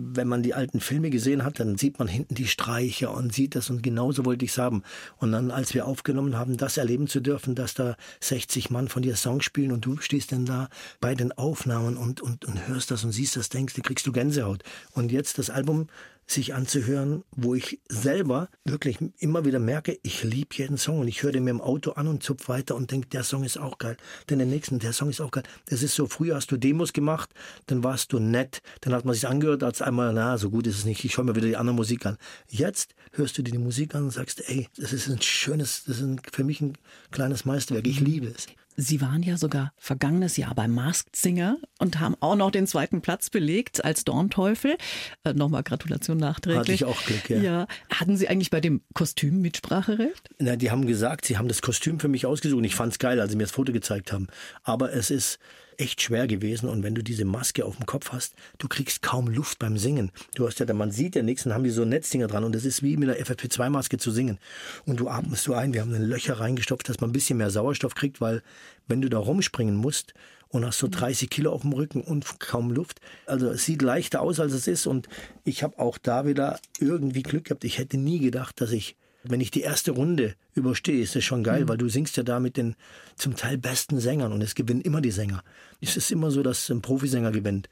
[0.00, 3.56] wenn man die alten Filme gesehen hat, dann sieht man hinten die Streicher und sieht
[3.56, 4.84] das und genauso wollte ich es haben.
[5.16, 9.02] Und dann, als wir aufgenommen haben, das erleben zu dürfen, dass da 60 Mann von
[9.02, 10.68] dir Songs spielen und du stehst dann da
[11.00, 14.12] bei den Aufnahmen und, und, und hörst das und siehst das, denkst, du kriegst du
[14.12, 14.62] Gänsehaut.
[14.92, 15.88] Und jetzt das Album
[16.30, 21.22] sich anzuhören, wo ich selber wirklich immer wieder merke, ich liebe jeden Song und ich
[21.22, 23.78] höre den mir im Auto an und zupf weiter und denke, der Song ist auch
[23.78, 23.96] geil.
[24.28, 25.44] Denn der nächste, der Song ist auch geil.
[25.66, 27.30] Das ist so, früher hast du Demos gemacht,
[27.66, 30.78] dann warst du nett, dann hat man sich angehört, als einmal, na, so gut ist
[30.78, 32.18] es nicht, ich höre mir wieder die andere Musik an.
[32.48, 36.00] Jetzt hörst du dir die Musik an und sagst, ey, das ist ein schönes, das
[36.00, 36.76] ist für mich ein
[37.10, 38.46] kleines Meisterwerk, ich liebe es.
[38.80, 43.00] Sie waren ja sogar vergangenes Jahr beim Masked Singer und haben auch noch den zweiten
[43.00, 44.76] Platz belegt als Dornteufel.
[45.24, 46.60] Äh, Nochmal Gratulation nachträglich.
[46.60, 47.38] Hatte ich auch Glück, ja.
[47.38, 47.66] ja.
[47.92, 50.30] Hatten Sie eigentlich bei dem Kostüm Mitspracherecht?
[50.38, 52.64] Na, die haben gesagt, sie haben das Kostüm für mich ausgesucht.
[52.64, 54.28] Ich fand es geil, als sie mir das Foto gezeigt haben.
[54.62, 55.40] Aber es ist
[55.78, 56.68] echt schwer gewesen.
[56.68, 60.10] Und wenn du diese Maske auf dem Kopf hast, du kriegst kaum Luft beim Singen.
[60.34, 62.64] Du hast ja, man sieht ja nichts, dann haben die so Netzdinger dran und das
[62.64, 64.38] ist wie mit einer FFP2-Maske zu singen.
[64.84, 67.94] Und du atmest so ein, wir haben Löcher reingestopft, dass man ein bisschen mehr Sauerstoff
[67.94, 68.42] kriegt, weil
[68.86, 70.14] wenn du da rumspringen musst,
[70.50, 73.00] und hast so 30 Kilo auf dem Rücken und kaum Luft.
[73.26, 74.86] Also es sieht leichter aus, als es ist.
[74.86, 75.08] Und
[75.44, 77.64] ich habe auch da wieder irgendwie Glück gehabt.
[77.64, 81.42] Ich hätte nie gedacht, dass ich wenn ich die erste Runde überstehe, ist das schon
[81.42, 81.68] geil, mhm.
[81.68, 82.76] weil du singst ja da mit den
[83.16, 85.42] zum Teil besten Sängern und es gewinnen immer die Sänger.
[85.80, 87.68] Es ist immer so, dass ein Profisänger gewinnt.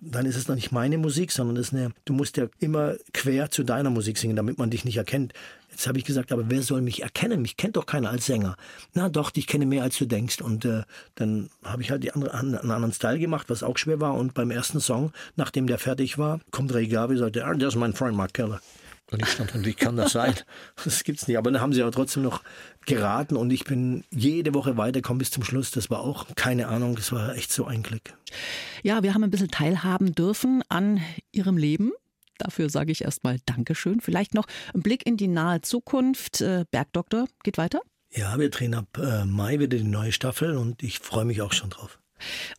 [0.00, 2.96] Dann ist es noch nicht meine Musik, sondern es ist eine, du musst ja immer
[3.12, 5.32] quer zu deiner Musik singen, damit man dich nicht erkennt.
[5.70, 7.40] Jetzt habe ich gesagt, aber wer soll mich erkennen?
[7.40, 8.56] Mich kennt doch keiner als Sänger.
[8.94, 10.40] Na doch, ich kenne mehr als du denkst.
[10.40, 10.82] Und äh,
[11.14, 14.14] dann habe ich halt die andere, einen anderen Style gemacht, was auch schwer war.
[14.14, 17.68] Und beim ersten Song, nachdem der fertig war, kommt Ray Garvey und sagt, ah, der
[17.68, 18.60] ist mein Freund Mark Keller.
[19.12, 20.34] Und ich stand, und wie kann das sein?
[20.84, 21.36] Das gibt's nicht.
[21.38, 22.42] Aber dann haben sie aber trotzdem noch
[22.86, 25.70] geraten und ich bin jede Woche weitergekommen bis zum Schluss.
[25.70, 26.96] Das war auch keine Ahnung.
[26.96, 28.14] Das war echt so ein Glück.
[28.82, 31.00] Ja, wir haben ein bisschen teilhaben dürfen an
[31.30, 31.92] ihrem Leben.
[32.38, 34.00] Dafür sage ich erstmal Dankeschön.
[34.00, 36.40] Vielleicht noch ein Blick in die nahe Zukunft.
[36.40, 37.80] Äh, Bergdoktor geht weiter?
[38.10, 41.52] Ja, wir drehen ab äh, Mai wieder die neue Staffel und ich freue mich auch
[41.52, 41.98] schon drauf.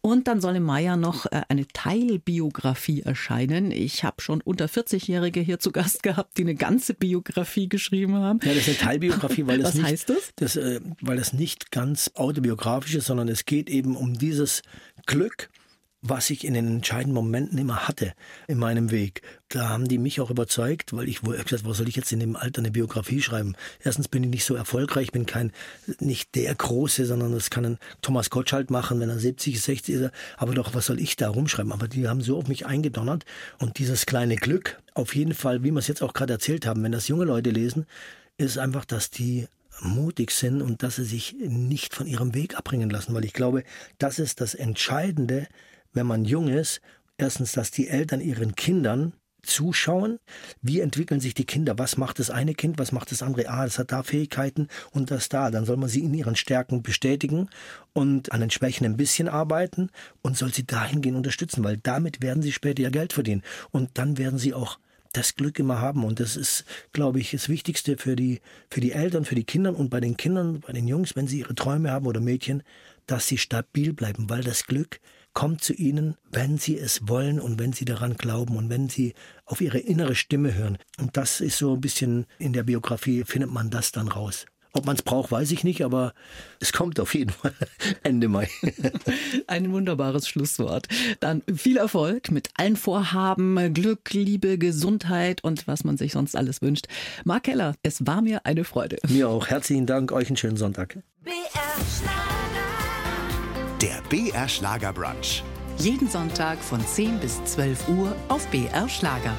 [0.01, 3.71] Und dann soll im Mai ja noch äh, eine Teilbiografie erscheinen.
[3.71, 8.39] Ich habe schon unter 40-Jährige hier zu Gast gehabt, die eine ganze Biografie geschrieben haben.
[8.43, 10.33] Ja, das ist eine Teilbiografie, weil das Was nicht, heißt das?
[10.35, 14.61] das äh, weil das nicht ganz autobiografisch ist, sondern es geht eben um dieses
[15.05, 15.49] Glück,
[16.03, 18.13] was ich in den entscheidenden Momenten immer hatte
[18.47, 19.21] in meinem Weg.
[19.47, 22.35] Da haben die mich auch überzeugt, weil ich, gesagt, was soll ich jetzt in dem
[22.35, 23.55] Alter eine Biografie schreiben?
[23.81, 25.53] Erstens bin ich nicht so erfolgreich, bin kein,
[25.99, 30.11] nicht der Große, sondern das kann ein Thomas Gottschalk machen, wenn er 70, 60 ist.
[30.35, 31.71] Aber doch, was soll ich da rumschreiben?
[31.71, 33.23] Aber die haben so auf mich eingedonnert
[33.59, 36.83] und dieses kleine Glück, auf jeden Fall, wie wir es jetzt auch gerade erzählt haben,
[36.83, 37.85] wenn das junge Leute lesen,
[38.37, 39.47] ist einfach, dass die
[39.79, 43.63] mutig sind und dass sie sich nicht von ihrem Weg abbringen lassen, weil ich glaube,
[43.97, 45.47] das ist das Entscheidende,
[45.93, 46.81] wenn man jung ist,
[47.17, 49.13] erstens, dass die Eltern ihren Kindern
[49.43, 50.19] zuschauen,
[50.61, 53.65] wie entwickeln sich die Kinder, was macht das eine Kind, was macht das andere, ah,
[53.65, 57.49] das hat da Fähigkeiten und das da, dann soll man sie in ihren Stärken bestätigen
[57.91, 59.89] und an den Schwächen ein bisschen arbeiten
[60.21, 63.43] und soll sie dahingehend unterstützen, weil damit werden sie später ihr Geld verdienen.
[63.71, 64.79] Und dann werden sie auch
[65.11, 66.03] das Glück immer haben.
[66.03, 69.77] Und das ist, glaube ich, das Wichtigste für die, für die Eltern, für die Kinder
[69.77, 72.63] und bei den Kindern, bei den Jungs, wenn sie ihre Träume haben oder Mädchen,
[73.05, 74.99] dass sie stabil bleiben, weil das Glück
[75.33, 79.13] kommt zu ihnen, wenn sie es wollen und wenn sie daran glauben und wenn sie
[79.45, 80.77] auf ihre innere Stimme hören.
[80.99, 84.45] Und das ist so ein bisschen in der Biografie, findet man das dann raus.
[84.75, 86.13] Ob man es braucht, weiß ich nicht, aber
[86.59, 87.53] es kommt auf jeden Fall
[88.03, 88.49] Ende Mai.
[89.47, 90.87] Ein wunderbares Schlusswort.
[91.19, 96.63] Dann viel Erfolg mit allen Vorhaben, Glück, Liebe, Gesundheit und was man sich sonst alles
[96.63, 96.87] wünscht.
[97.23, 98.97] Mark Keller, es war mir eine Freude.
[99.09, 99.47] Mir auch.
[99.47, 100.11] Herzlichen Dank.
[100.11, 100.97] Euch einen schönen Sonntag.
[101.23, 101.33] BR
[101.99, 102.52] Schlager.
[103.83, 105.43] Der BR Schlager Brunch.
[105.77, 109.35] Jeden Sonntag von 10 bis 12 Uhr auf BR Schlager.